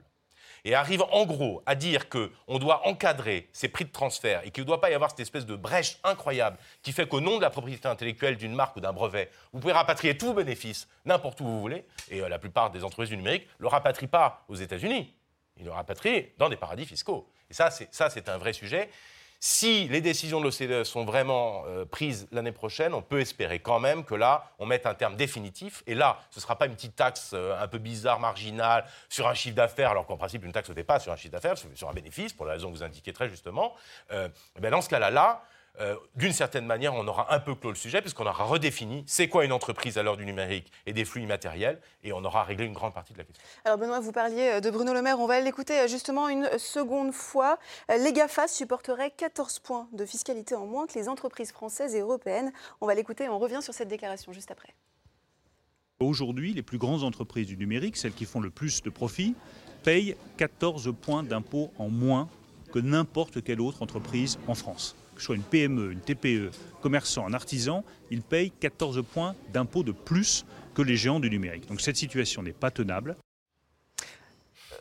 et 0.66 0.76
arrive 0.76 1.04
en 1.12 1.26
gros 1.26 1.62
à 1.66 1.76
dire 1.76 2.10
qu'on 2.10 2.60
doit 2.60 2.88
encadrer 2.88 3.50
ces 3.54 3.68
prix 3.68 3.86
de 3.86 3.92
transfert 3.92 4.42
et 4.46 4.52
qu'il 4.52 4.64
ne 4.64 4.68
doit 4.68 4.82
pas 4.82 4.90
y 4.90 4.94
avoir 4.94 5.12
cette 5.12 5.20
espèce 5.20 5.46
de 5.46 5.56
brèche 5.56 5.98
incroyable 6.04 6.58
qui 6.82 6.92
fait 6.92 7.08
qu'au 7.08 7.22
nom 7.22 7.38
de 7.38 7.42
la 7.42 7.50
propriété 7.50 7.88
intellectuelle 7.88 8.38
d'une 8.38 8.54
marque 8.54 8.76
ou 8.76 8.80
d'un 8.80 8.94
brevet, 8.94 9.30
vous 9.54 9.60
pouvez 9.60 9.74
rapatrier 9.74 10.18
tous 10.18 10.28
vos 10.28 10.34
bénéfices 10.34 10.88
n'importe 11.06 11.42
où 11.42 11.46
vous 11.46 11.62
voulez, 11.62 11.86
et 12.10 12.22
euh, 12.22 12.30
la 12.30 12.40
plupart 12.40 12.70
des 12.72 12.84
entreprises 12.84 13.10
du 13.10 13.18
numérique 13.18 13.48
ne 13.60 13.64
le 13.64 13.68
rapatrient 13.68 14.08
pas 14.08 14.44
aux 14.48 14.56
États-Unis, 14.56 15.14
ils 15.58 15.66
le 15.66 15.72
rapatrient 15.72 16.28
dans 16.38 16.50
des 16.50 16.58
paradis 16.58 16.86
fiscaux. 16.86 17.30
Et 17.50 17.54
ça, 17.54 17.70
c'est 17.72 18.30
un 18.30 18.38
vrai 18.38 18.54
sujet. 18.54 18.90
Si 19.40 19.88
les 19.90 20.02
décisions 20.02 20.42
de 20.42 20.46
l'OCDE 20.46 20.84
sont 20.84 21.06
vraiment 21.06 21.64
euh, 21.68 21.86
prises 21.86 22.28
l'année 22.32 22.52
prochaine, 22.52 22.96
on 22.96 23.04
peut 23.04 23.20
espérer 23.20 23.60
quand 23.60 23.80
même 23.80 24.04
que 24.04 24.16
là, 24.16 24.52
on 24.58 24.66
mette 24.66 24.88
un 24.88 24.96
terme 24.96 25.16
définitif. 25.16 25.84
Et 25.86 25.94
là, 25.94 26.20
ce 26.32 26.40
ne 26.40 26.42
sera 26.42 26.58
pas 26.58 26.66
une 26.66 26.74
petite 26.74 26.96
taxe 26.96 27.32
euh, 27.34 27.56
un 27.62 27.68
peu 27.68 27.78
bizarre, 27.78 28.20
marginale, 28.20 28.86
sur 29.10 29.28
un 29.28 29.36
chiffre 29.36 29.56
d'affaires, 29.56 29.92
alors 29.92 30.08
qu'en 30.08 30.18
principe, 30.18 30.44
une 30.44 30.52
taxe 30.52 30.70
ne 30.70 30.74
fait 30.74 30.84
pas 30.84 31.00
sur 31.00 31.12
un 31.12 31.16
chiffre 31.16 31.34
d'affaires, 31.34 31.56
sur 31.76 31.88
un 31.88 31.94
bénéfice, 31.94 32.34
pour 32.34 32.48
la 32.48 32.54
raison 32.54 32.72
que 32.72 32.78
vous 32.78 32.84
indiquez 32.84 33.14
très 33.14 33.30
justement. 33.30 33.76
Euh, 34.12 34.28
eh 34.58 34.60
bien, 34.62 34.72
dans 34.72 34.82
ce 34.82 34.90
cas-là, 34.90 35.12
là, 35.12 35.44
euh, 35.80 35.96
d'une 36.16 36.34
certaine 36.34 36.66
manière, 36.66 36.94
on 36.96 37.08
aura 37.08 37.34
un 37.34 37.40
peu 37.40 37.54
clos 37.54 37.70
le 37.70 37.76
sujet, 37.76 38.02
puisqu'on 38.02 38.26
aura 38.26 38.46
redéfini 38.46 39.04
c'est 39.06 39.28
quoi 39.28 39.46
une 39.46 39.52
entreprise 39.52 39.98
à 39.98 40.04
l'heure 40.04 40.18
du 40.18 40.26
numérique 40.26 40.72
et 40.86 40.94
des 40.94 41.06
flux 41.06 41.22
immatériels, 41.22 41.80
et 42.04 42.14
on 42.14 42.24
aura 42.26 42.44
réglé 42.44 42.66
une 42.66 42.74
grande 42.74 42.94
partie 42.94 43.14
de 43.14 43.20
la 43.20 43.24
question. 43.24 43.44
Alors 43.64 43.78
Benoît, 43.78 44.00
vous 44.00 44.12
parliez 44.12 44.54
euh, 44.54 44.60
de 44.60 44.70
Bruno 44.72 44.94
Le 44.94 45.02
Maire, 45.02 45.20
on 45.20 45.28
va 45.28 45.40
l'écouter 45.40 45.80
euh, 45.80 45.88
justement 45.88 46.30
une 46.30 46.50
seconde 46.58 47.12
fois. 47.12 47.60
Les 47.90 48.12
GAFA 48.12 48.48
supporteraient 48.48 49.12
14 49.12 49.60
points 49.60 49.88
de 49.92 50.06
fiscalité 50.06 50.56
en 50.56 50.66
moins 50.66 50.88
que 50.88 50.98
les 50.98 51.10
entreprises 51.10 51.52
françaises 51.52 51.96
et 51.96 52.00
européennes. 52.00 52.52
On 52.82 52.88
va 52.88 52.96
l'écouter 52.96 53.26
et 53.26 53.30
on 53.30 53.40
revient 53.40 53.62
sur 53.62 53.74
cette 53.74 53.88
déclaration 53.88 54.34
juste 54.34 54.52
après. 54.52 54.74
Aujourd'hui, 56.00 56.54
les 56.54 56.62
plus 56.62 56.78
grandes 56.78 57.04
entreprises 57.04 57.48
du 57.48 57.58
numérique, 57.58 57.98
celles 57.98 58.14
qui 58.14 58.26
font 58.26 58.40
le 58.40 58.52
plus 58.52 58.84
de 58.84 58.90
profit, 58.90 59.36
payent 59.84 60.16
14 60.38 60.94
points 61.02 61.24
d'impôt 61.24 61.72
en 61.78 61.90
moins 61.90 62.30
que 62.72 62.80
n'importe 62.80 63.44
quelle 63.44 63.62
autre 63.62 63.82
entreprise 63.82 64.38
en 64.48 64.54
France. 64.54 64.96
Que 65.18 65.22
ce 65.22 65.26
soit 65.28 65.36
une 65.36 65.42
PME, 65.44 65.92
une 65.94 66.00
TPE, 66.00 66.52
commerçant, 66.80 67.26
un 67.26 67.34
artisan, 67.34 67.84
ils 68.12 68.22
payent 68.22 68.52
14 68.52 69.04
points 69.04 69.36
d'impôt 69.52 69.82
de 69.82 69.92
plus 69.92 70.46
que 70.76 70.84
les 70.84 70.96
géants 70.96 71.20
du 71.20 71.28
numérique. 71.32 71.68
Donc 71.68 71.82
cette 71.82 71.98
situation 71.98 72.44
n'est 72.44 72.54
pas 72.54 72.70
tenable. 72.70 73.18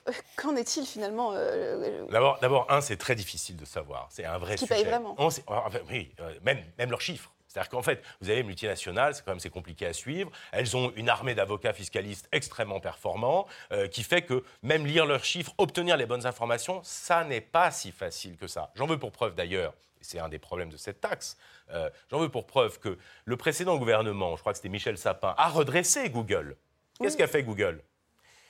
Euh, 0.08 0.12
Qu'en 0.36 0.54
est-il 0.56 0.84
finalement 0.84 1.32
euh, 1.32 1.36
euh, 1.82 2.06
D'abord, 2.10 2.38
d'abord, 2.40 2.66
un, 2.70 2.82
c'est 2.82 2.98
très 2.98 3.14
difficile 3.14 3.56
de 3.56 3.64
savoir. 3.64 4.08
C'est 4.10 4.26
un 4.26 4.36
vrai 4.36 4.56
Qui 4.56 4.66
sujet. 4.66 4.74
paye 4.74 4.84
vraiment 4.84 5.14
On 5.16 5.30
sait- 5.30 5.42
enfin, 5.46 5.78
oui, 5.90 6.12
même, 6.42 6.62
même 6.78 6.90
leurs 6.90 7.00
chiffres. 7.00 7.32
C'est-à-dire 7.48 7.70
qu'en 7.70 7.82
fait, 7.82 8.02
vous 8.20 8.28
avez 8.28 8.40
une 8.40 8.46
multinationale, 8.48 9.14
c'est 9.14 9.24
quand 9.24 9.30
même 9.30 9.40
c'est 9.40 9.48
compliqué 9.48 9.86
à 9.86 9.94
suivre. 9.94 10.30
Elles 10.52 10.76
ont 10.76 10.92
une 10.96 11.08
armée 11.08 11.34
d'avocats 11.34 11.72
fiscalistes 11.72 12.28
extrêmement 12.30 12.80
performants, 12.80 13.46
euh, 13.72 13.88
qui 13.88 14.02
fait 14.02 14.20
que 14.20 14.44
même 14.62 14.84
lire 14.86 15.06
leurs 15.06 15.24
chiffres, 15.24 15.54
obtenir 15.56 15.96
les 15.96 16.04
bonnes 16.04 16.26
informations, 16.26 16.82
ça 16.84 17.24
n'est 17.24 17.40
pas 17.40 17.70
si 17.70 17.90
facile 17.92 18.36
que 18.36 18.46
ça. 18.46 18.70
J'en 18.74 18.86
veux 18.86 18.98
pour 18.98 19.10
preuve 19.10 19.34
d'ailleurs, 19.34 19.72
c'est 20.06 20.18
un 20.18 20.28
des 20.28 20.38
problèmes 20.38 20.70
de 20.70 20.76
cette 20.76 21.00
taxe, 21.00 21.36
euh, 21.70 21.90
j'en 22.10 22.18
veux 22.18 22.28
pour 22.28 22.46
preuve 22.46 22.78
que 22.78 22.96
le 23.24 23.36
précédent 23.36 23.76
gouvernement, 23.76 24.36
je 24.36 24.40
crois 24.40 24.52
que 24.52 24.58
c'était 24.58 24.68
Michel 24.68 24.96
Sapin, 24.96 25.34
a 25.36 25.48
redressé 25.48 26.08
Google. 26.10 26.56
Qu'est-ce 26.98 27.16
qu'a 27.16 27.26
fait 27.26 27.42
Google? 27.42 27.82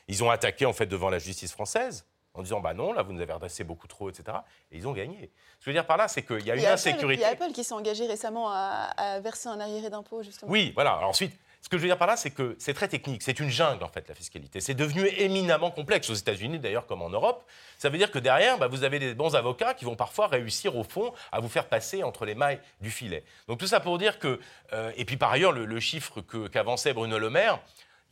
Ils 0.08 0.22
ont 0.22 0.30
attaqué 0.30 0.66
en 0.66 0.72
fait 0.72 0.86
devant 0.86 1.10
la 1.10 1.18
justice 1.18 1.52
française 1.52 2.06
en 2.34 2.42
disant 2.42 2.60
bah 2.60 2.74
non, 2.74 2.92
là 2.92 3.02
vous 3.02 3.12
nous 3.12 3.20
avez 3.20 3.32
redressé 3.32 3.64
beaucoup 3.64 3.88
trop, 3.88 4.10
etc. 4.10 4.38
Et 4.70 4.76
ils 4.76 4.86
ont 4.86 4.92
gagné. 4.92 5.16
Ce 5.16 5.24
que 5.24 5.30
je 5.60 5.70
veux 5.70 5.72
dire 5.72 5.86
par 5.86 5.96
là, 5.96 6.06
c'est 6.06 6.22
qu'il 6.22 6.44
y 6.46 6.50
a 6.50 6.54
une 6.54 6.64
insécurité. 6.66 7.22
Il 7.22 7.24
y 7.24 7.24
a 7.24 7.30
Apple 7.30 7.52
qui 7.52 7.64
s'est 7.64 7.74
engagé 7.74 8.06
récemment 8.06 8.50
à, 8.50 8.92
à 8.96 9.20
verser 9.20 9.48
un 9.48 9.58
arriéré 9.58 9.90
d'impôt, 9.90 10.22
justement. 10.22 10.52
Oui, 10.52 10.70
voilà. 10.74 10.92
Alors 10.92 11.08
ensuite, 11.08 11.36
ce 11.62 11.68
que 11.68 11.76
je 11.78 11.82
veux 11.82 11.88
dire 11.88 11.98
par 11.98 12.06
là, 12.06 12.16
c'est 12.16 12.30
que 12.30 12.54
c'est 12.58 12.74
très 12.74 12.86
technique. 12.86 13.22
C'est 13.22 13.40
une 13.40 13.50
jungle, 13.50 13.82
en 13.82 13.88
fait, 13.88 14.08
la 14.08 14.14
fiscalité. 14.14 14.60
C'est 14.60 14.74
devenu 14.74 15.06
éminemment 15.18 15.70
complexe, 15.72 16.08
aux 16.10 16.14
États-Unis 16.14 16.60
d'ailleurs, 16.60 16.86
comme 16.86 17.02
en 17.02 17.10
Europe. 17.10 17.44
Ça 17.78 17.88
veut 17.88 17.98
dire 17.98 18.10
que 18.10 18.20
derrière, 18.20 18.56
bah, 18.58 18.68
vous 18.68 18.84
avez 18.84 18.98
des 18.98 19.14
bons 19.14 19.34
avocats 19.34 19.74
qui 19.74 19.84
vont 19.84 19.96
parfois 19.96 20.28
réussir, 20.28 20.76
au 20.76 20.84
fond, 20.84 21.12
à 21.32 21.40
vous 21.40 21.48
faire 21.48 21.66
passer 21.66 22.04
entre 22.04 22.24
les 22.24 22.36
mailles 22.36 22.60
du 22.80 22.90
filet. 22.90 23.24
Donc 23.48 23.58
tout 23.58 23.66
ça 23.66 23.80
pour 23.80 23.98
dire 23.98 24.18
que. 24.18 24.38
euh, 24.72 24.92
et 24.96 25.04
puis 25.04 25.16
par 25.16 25.32
ailleurs, 25.32 25.52
le, 25.52 25.64
le 25.64 25.80
chiffre 25.80 26.20
qu'avançait 26.48 26.92
Bruno 26.92 27.18
Le 27.18 27.30
Maire, 27.30 27.58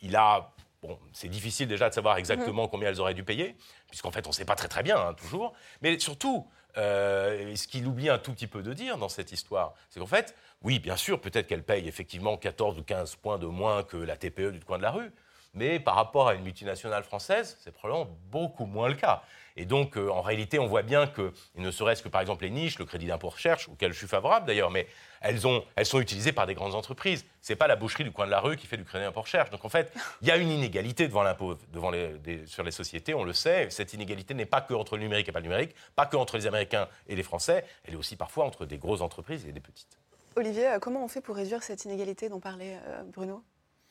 il 0.03 0.17
a. 0.17 0.51
Bon, 0.83 0.99
c'est 1.13 1.29
difficile 1.29 1.67
déjà 1.67 1.89
de 1.89 1.95
savoir 1.95 2.19
exactement 2.19 2.69
combien 2.69 2.91
elles 2.91 3.01
auraient 3.01 3.15
dû 3.15 3.25
payer, 3.25 3.57
puisqu'en 3.89 4.11
fait, 4.11 4.27
on 4.27 4.31
ne 4.31 4.35
sait 4.35 4.45
pas 4.45 4.57
très 4.57 4.69
très 4.69 4.83
bien, 4.83 4.99
hein, 4.99 5.15
toujours. 5.15 5.55
Mais 5.81 5.99
surtout, 5.99 6.47
euh, 6.77 7.55
ce 7.57 7.69
qu'il 7.69 7.87
oublie 7.87 8.09
un 8.09 8.19
tout 8.19 8.33
petit 8.33 8.47
peu 8.47 8.63
de 8.63 8.73
dire 8.73 8.99
dans 8.99 9.09
cette 9.09 9.33
histoire, 9.33 9.75
c'est 9.91 10.01
qu'en 10.01 10.07
fait, 10.07 10.35
oui, 10.63 10.79
bien 10.79 10.97
sûr, 10.97 11.21
peut-être 11.21 11.47
qu'elle 11.47 11.63
paye 11.63 11.87
effectivement 11.87 12.37
14 12.37 12.79
ou 12.79 12.83
15 12.83 13.17
points 13.17 13.39
de 13.39 13.47
moins 13.47 13.83
que 13.83 13.97
la 13.97 14.17
TPE 14.17 14.51
du 14.51 14.61
coin 14.61 14.79
de 14.79 14.83
la 14.83 14.91
rue, 14.91 15.13
mais 15.55 15.79
par 15.79 15.95
rapport 15.95 16.29
à 16.29 16.35
une 16.35 16.43
multinationale 16.43 17.05
française, 17.05 17.57
c'est 17.61 17.73
probablement 17.73 18.11
beaucoup 18.31 18.67
moins 18.67 18.89
le 18.89 18.95
cas. 18.95 19.23
Et 19.57 19.67
donc, 19.67 19.97
euh, 19.97 20.11
en 20.11 20.21
réalité, 20.21 20.59
on 20.59 20.67
voit 20.67 20.83
bien 20.83 21.07
que, 21.07 21.33
ne 21.55 21.71
serait-ce 21.71 22.03
que 22.03 22.09
par 22.09 22.21
exemple 22.21 22.43
les 22.45 22.51
niches, 22.51 22.79
le 22.79 22.85
crédit 22.85 23.07
d'impôt 23.07 23.29
recherche, 23.29 23.69
auquel 23.69 23.93
je 23.93 23.99
suis 23.99 24.09
favorable 24.09 24.47
d'ailleurs, 24.47 24.71
mais 24.71 24.89
elles, 25.25 25.47
ont, 25.47 25.65
elles 25.75 25.87
sont 25.87 26.01
utilisées 26.01 26.33
par 26.33 26.47
des 26.47 26.55
grandes 26.55 26.75
entreprises. 26.75 27.25
Ce 27.43 27.53
n'est 27.53 27.57
pas 27.57 27.67
la 27.67 27.75
boucherie 27.77 28.05
du 28.05 28.13
coin 28.13 28.27
de 28.27 28.31
la 28.31 28.41
rue 28.41 28.57
qui 28.57 28.67
fait 28.67 28.77
du 28.77 28.85
crédit 28.85 29.05
d'impôt 29.05 29.23
recherche. 29.23 29.51
Donc 29.51 29.65
en 29.65 29.69
fait, 29.69 29.93
il 30.23 30.29
y 30.29 30.31
a 30.31 30.37
une 30.37 30.51
inégalité 30.51 31.09
devant 31.09 31.23
l'impôt 31.23 31.59
devant 31.73 31.91
les, 31.91 32.17
des- 32.19 32.47
sur 32.47 32.63
les 32.63 32.71
sociétés, 32.71 33.15
on 33.15 33.25
le 33.25 33.33
sait. 33.33 33.69
Cette 33.71 33.93
inégalité 33.95 34.35
n'est 34.35 34.47
pas 34.47 34.61
que 34.61 34.75
entre 34.75 34.97
le 34.97 35.03
numérique 35.03 35.29
et 35.29 35.33
pas 35.33 35.41
le 35.41 35.45
numérique, 35.45 35.75
pas 35.97 36.07
que 36.07 36.17
entre 36.17 36.37
les 36.37 36.47
Américains 36.47 36.89
et 37.09 37.17
les 37.17 37.23
Français, 37.23 37.65
elle 37.85 37.95
est 37.95 37.97
aussi 37.97 38.17
parfois 38.17 38.45
entre 38.45 38.67
des 38.67 38.79
grosses 38.79 39.01
entreprises 39.01 39.47
et 39.47 39.53
des 39.53 39.61
petites. 39.61 39.99
Olivier, 40.37 40.69
euh, 40.69 40.79
comment 40.79 41.05
on 41.05 41.09
fait 41.09 41.21
pour 41.21 41.37
réduire 41.37 41.63
cette 41.63 41.85
inégalité 41.85 42.29
dont 42.29 42.41
parlait 42.41 42.79
euh, 42.87 43.03
Bruno? 43.13 43.43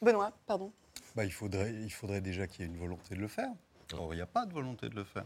Benoît, 0.02 0.32
pardon. 0.46 0.72
Bah, 1.16 1.24
il, 1.26 1.32
faudrait, 1.32 1.72
il 1.72 1.92
faudrait 1.92 2.22
déjà 2.22 2.48
qu'il 2.48 2.62
y 2.62 2.64
ait 2.64 2.72
une 2.72 2.78
volonté 2.78 3.16
de 3.16 3.20
le 3.22 3.28
faire. 3.28 3.50
Or, 3.98 4.14
il 4.14 4.18
n'y 4.18 4.22
a 4.22 4.26
pas 4.26 4.46
de 4.46 4.54
volonté 4.54 4.90
de 4.90 4.96
le 4.96 5.04
faire. 5.04 5.24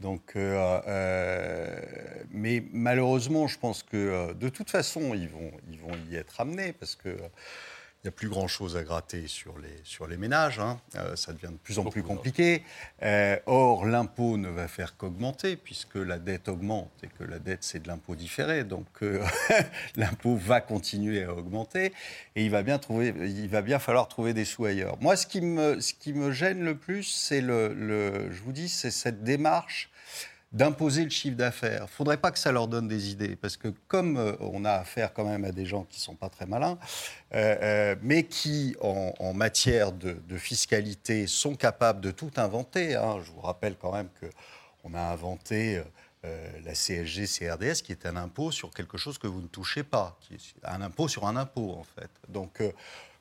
Donc, 0.00 0.36
euh, 0.36 0.80
euh, 0.86 1.80
mais 2.30 2.62
malheureusement, 2.72 3.48
je 3.48 3.58
pense 3.58 3.82
que 3.82 3.96
euh, 3.96 4.34
de 4.34 4.48
toute 4.48 4.70
façon, 4.70 5.12
ils 5.14 5.28
vont, 5.28 5.50
ils 5.70 5.78
vont 5.80 5.96
y 6.10 6.16
être 6.16 6.40
amenés 6.40 6.72
parce 6.72 6.94
que. 6.94 7.16
Il 8.04 8.06
n'y 8.06 8.08
a 8.10 8.12
plus 8.12 8.28
grand-chose 8.28 8.76
à 8.76 8.84
gratter 8.84 9.26
sur 9.26 9.58
les, 9.58 9.74
sur 9.82 10.06
les 10.06 10.16
ménages. 10.16 10.60
hein. 10.60 10.80
Euh, 10.94 11.16
ça 11.16 11.32
devient 11.32 11.48
de 11.50 11.58
plus 11.58 11.80
en 11.80 11.84
plus 11.84 12.00
Beaucoup, 12.02 12.14
compliqué. 12.14 12.62
Euh, 13.02 13.36
or, 13.46 13.86
l'impôt 13.86 14.36
ne 14.36 14.48
va 14.48 14.68
faire 14.68 14.96
qu'augmenter 14.96 15.56
puisque 15.56 15.96
la 15.96 16.20
dette 16.20 16.48
augmente 16.48 16.92
et 17.02 17.08
que 17.08 17.24
la 17.24 17.40
dette, 17.40 17.64
c'est 17.64 17.80
de 17.82 17.88
l'impôt 17.88 18.14
différé. 18.14 18.62
Donc, 18.62 18.86
euh, 19.02 19.20
l'impôt 19.96 20.36
va 20.36 20.60
continuer 20.60 21.24
à 21.24 21.34
augmenter 21.34 21.92
et 22.36 22.44
il 22.44 22.50
va, 22.52 22.62
bien 22.62 22.78
trouver, 22.78 23.08
il 23.18 23.48
va 23.48 23.62
bien 23.62 23.80
falloir 23.80 24.06
trouver 24.06 24.32
des 24.32 24.44
sous 24.44 24.64
ailleurs. 24.64 24.96
Moi, 25.00 25.16
ce 25.16 25.26
qui 25.26 25.40
me, 25.40 25.80
ce 25.80 25.92
qui 25.92 26.12
me 26.12 26.30
gêne 26.30 26.64
le 26.64 26.76
plus, 26.76 27.02
c'est 27.02 27.40
le, 27.40 27.74
le- 27.74 28.30
je 28.30 28.40
vous 28.42 28.52
dis, 28.52 28.68
c'est 28.68 28.92
cette 28.92 29.24
démarche 29.24 29.90
d'imposer 30.52 31.04
le 31.04 31.10
chiffre 31.10 31.36
d'affaires. 31.36 31.80
Il 31.80 31.82
ne 31.82 31.86
faudrait 31.88 32.16
pas 32.16 32.30
que 32.30 32.38
ça 32.38 32.52
leur 32.52 32.68
donne 32.68 32.88
des 32.88 33.10
idées, 33.10 33.36
parce 33.36 33.56
que 33.56 33.68
comme 33.86 34.16
euh, 34.16 34.32
on 34.40 34.64
a 34.64 34.72
affaire 34.72 35.12
quand 35.12 35.24
même 35.24 35.44
à 35.44 35.52
des 35.52 35.66
gens 35.66 35.84
qui 35.84 35.98
ne 35.98 36.02
sont 36.02 36.14
pas 36.14 36.30
très 36.30 36.46
malins, 36.46 36.78
euh, 37.34 37.56
euh, 37.62 37.96
mais 38.02 38.24
qui, 38.24 38.74
en, 38.80 39.34
matière 39.34 39.92
de, 39.92 40.16
fiscalité, 40.36 41.26
sont 41.26 41.54
capables 41.54 42.00
de 42.00 42.10
tout 42.10 42.30
inventer. 42.36 42.96
hein. 42.96 43.18
Je 43.24 43.30
vous 43.30 43.40
rappelle 43.40 43.76
quand 43.76 43.92
même 43.92 44.08
qu'on 44.80 44.94
a 44.94 45.00
inventé... 45.00 45.82
la 46.64 46.74
CSG, 46.74 47.26
CRDS, 47.26 47.80
qui 47.82 47.92
est 47.92 48.04
un 48.04 48.16
impôt 48.16 48.50
sur 48.50 48.70
quelque 48.70 48.98
chose 48.98 49.18
que 49.18 49.28
vous 49.28 49.40
ne 49.40 49.46
touchez 49.46 49.84
pas, 49.84 50.18
qui 50.20 50.34
est 50.34 50.40
un 50.64 50.82
impôt 50.82 51.08
sur 51.08 51.26
un 51.26 51.36
impôt, 51.36 51.70
en 51.78 51.84
fait. 51.84 52.10
Donc, 52.28 52.60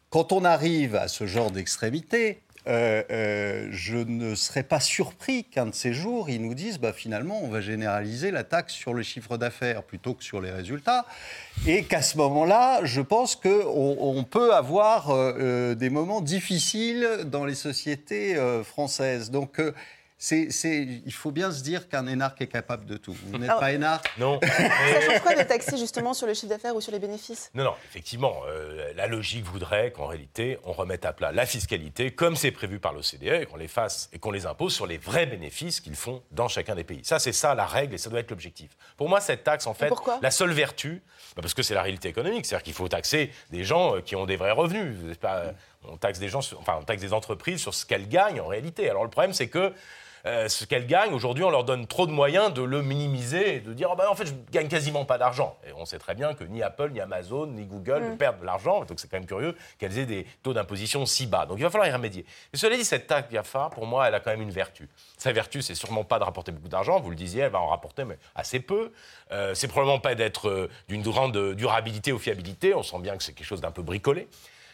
quand 0.09 0.31
on 0.31 0.43
arrive 0.43 0.95
à 0.95 1.07
ce 1.07 1.27
genre 1.27 1.51
d'extrémité, 1.51 2.41
euh, 2.67 3.03
euh, 3.11 3.67
je 3.71 3.97
ne 3.97 4.35
serais 4.35 4.63
pas 4.63 4.79
surpris 4.79 5.45
qu'un 5.45 5.67
de 5.67 5.73
ces 5.73 5.93
jours, 5.93 6.29
ils 6.29 6.41
nous 6.41 6.53
disent 6.53 6.79
bah, 6.79 6.93
finalement, 6.93 7.41
on 7.43 7.47
va 7.47 7.61
généraliser 7.61 8.31
la 8.31 8.43
taxe 8.43 8.73
sur 8.73 8.93
le 8.93 9.03
chiffre 9.03 9.37
d'affaires 9.37 9.83
plutôt 9.83 10.13
que 10.13 10.23
sur 10.23 10.41
les 10.41 10.51
résultats. 10.51 11.05
Et 11.65 11.83
qu'à 11.83 12.01
ce 12.01 12.17
moment-là, 12.17 12.83
je 12.83 13.01
pense 13.01 13.35
qu'on 13.35 13.97
on 13.99 14.23
peut 14.23 14.53
avoir 14.53 15.09
euh, 15.09 15.75
des 15.75 15.89
moments 15.89 16.21
difficiles 16.21 17.07
dans 17.25 17.45
les 17.45 17.55
sociétés 17.55 18.35
françaises. 18.63 19.31
Donc, 19.31 19.61
c'est, 20.19 20.47
il 21.05 21.13
faut 21.13 21.29
bien 21.31 21.51
se 21.51 21.61
dire 21.61 21.87
qu'un 21.89 22.07
énarque 22.07 22.41
est 22.41 22.47
capable 22.47 22.85
de 22.87 22.97
tout. 22.97 23.15
Vous 23.27 23.37
n'êtes 23.37 23.49
Alors- 23.49 23.59
pas 23.59 23.71
énarque 23.71 24.11
Non 24.17 24.39
Ça 24.43 25.01
change 25.01 25.19
quoi 25.21 25.35
de 25.35 25.43
taxer 25.43 25.77
justement 25.77 26.13
sur 26.15 26.25
le 26.25 26.33
chiffre 26.33 26.47
d'affaires 26.49 26.75
ou 26.75 26.81
sur 26.81 26.91
les 26.91 26.97
bénéfices? 26.99 27.51
Non, 27.53 27.63
non, 27.65 27.73
effectivement, 27.85 28.41
euh, 28.47 28.91
la 28.95 29.05
logique 29.07 29.45
voudrait 29.45 29.91
qu'en 29.91 30.07
réalité, 30.07 30.57
on 30.63 30.71
remette 30.73 31.05
à 31.05 31.13
plat 31.13 31.31
la 31.31 31.45
fiscalité, 31.45 32.11
comme 32.11 32.35
c'est 32.35 32.51
prévu 32.51 32.79
par 32.79 32.93
l'OCDE, 32.93 33.41
et 33.41 33.45
qu'on 33.45 33.57
les 33.57 33.67
fasse 33.67 34.09
et 34.11 34.17
qu'on 34.19 34.31
les 34.31 34.45
impose 34.47 34.73
sur 34.73 34.87
les 34.87 34.97
vrais 34.97 35.27
bénéfices 35.27 35.79
qu'ils 35.81 35.95
font 35.95 36.23
dans 36.31 36.47
chacun 36.47 36.73
des 36.73 36.83
pays. 36.83 37.01
Ça, 37.03 37.19
c'est 37.19 37.31
ça 37.33 37.53
la 37.53 37.65
règle 37.67 37.93
et 37.93 37.97
ça 37.99 38.09
doit 38.09 38.19
être 38.19 38.31
l'objectif. 38.31 38.71
Pour 38.97 39.09
moi, 39.09 39.21
cette 39.21 39.43
taxe, 39.43 39.67
en 39.67 39.73
fait, 39.75 39.87
pourquoi? 39.89 40.17
la 40.23 40.31
seule 40.31 40.51
vertu, 40.51 41.03
bah, 41.35 41.41
parce 41.43 41.53
que 41.53 41.61
c'est 41.61 41.75
la 41.75 41.83
réalité 41.83 42.09
économique, 42.09 42.45
c'est-à-dire 42.47 42.63
qu'il 42.63 42.73
faut 42.73 42.87
taxer 42.87 43.31
des 43.51 43.63
gens 43.63 43.97
euh, 43.97 44.01
qui 44.01 44.15
ont 44.15 44.25
des 44.25 44.35
vrais 44.35 44.51
revenus. 44.51 44.95
Pas, 45.21 45.37
euh, 45.37 45.51
on 45.87 45.95
taxe 45.97 46.17
des 46.17 46.27
gens, 46.27 46.41
sur- 46.41 46.59
enfin, 46.59 46.77
on 46.81 46.83
taxe 46.83 47.01
des 47.01 47.13
entreprises 47.13 47.61
sur 47.61 47.73
ce 47.75 47.85
qu'elles 47.85 48.09
gagnent 48.09 48.41
en 48.41 48.47
réalité. 48.47 48.89
Alors 48.89 49.03
le 49.03 49.09
problème, 49.11 49.33
c'est 49.33 49.47
que 49.47 49.73
euh, 50.27 50.49
ce 50.49 50.65
qu'elles 50.65 50.87
gagnent, 50.87 51.13
aujourd'hui, 51.13 51.43
on 51.43 51.49
leur 51.49 51.63
donne 51.63 51.87
trop 51.87 52.05
de 52.05 52.11
moyens 52.11 52.53
de 52.53 52.61
le 52.61 52.81
minimiser 52.81 53.55
et 53.55 53.59
de 53.59 53.73
dire, 53.73 53.89
Ah 53.91 53.95
ben, 53.95 54.07
en 54.09 54.15
fait, 54.15 54.25
je 54.25 54.33
gagne 54.51 54.67
quasiment 54.67 55.05
pas 55.05 55.17
d'argent. 55.17 55.57
Et 55.65 55.71
on 55.73 55.85
sait 55.85 55.99
très 55.99 56.15
bien 56.15 56.33
que 56.33 56.43
ni 56.43 56.61
Apple, 56.61 56.89
ni 56.91 56.99
Amazon, 56.99 57.47
ni 57.47 57.65
Google 57.65 58.03
ne 58.11 58.15
perdent 58.15 58.41
de 58.41 58.45
l'argent. 58.45 58.83
Donc 58.85 58.99
c'est 58.99 59.09
quand 59.09 59.17
même 59.17 59.25
curieux 59.25 59.55
qu'elles 59.79 59.97
aient 59.97 60.05
des 60.05 60.27
taux 60.43 60.53
d'imposition 60.53 61.05
si 61.05 61.27
bas. 61.27 61.45
Donc 61.45 61.57
il 61.59 61.63
va 61.63 61.69
falloir 61.69 61.87
y 61.87 61.91
remédier. 61.91 62.25
Mais 62.51 62.59
cela 62.59 62.75
dit, 62.75 62.83
cette 62.83 63.07
taxe 63.07 63.31
GAFA, 63.31 63.69
pour 63.73 63.85
moi, 63.85 64.07
elle 64.07 64.15
a 64.15 64.19
quand 64.19 64.31
même 64.31 64.41
une 64.41 64.51
vertu. 64.51 64.89
Sa 65.17 65.31
vertu, 65.31 65.61
c'est 65.61 65.75
sûrement 65.75 66.03
pas 66.03 66.19
de 66.19 66.25
rapporter 66.25 66.51
beaucoup 66.51 66.69
d'argent. 66.69 66.99
Vous 66.99 67.09
le 67.09 67.15
disiez, 67.15 67.43
elle 67.43 67.51
va 67.51 67.59
en 67.59 67.67
rapporter, 67.67 68.03
mais 68.03 68.17
assez 68.35 68.59
peu. 68.59 68.91
Euh, 69.31 69.53
c'est 69.55 69.67
probablement 69.67 69.99
pas 69.99 70.15
d'être 70.15 70.49
euh, 70.49 70.69
d'une 70.89 71.01
grande 71.01 71.55
durabilité 71.55 72.11
ou 72.11 72.19
fiabilité. 72.19 72.73
On 72.73 72.83
sent 72.83 72.99
bien 72.99 73.15
que 73.15 73.23
c'est 73.23 73.33
quelque 73.33 73.47
chose 73.47 73.61
d'un 73.61 73.71
peu 73.71 73.81
bricolé. 73.81 74.27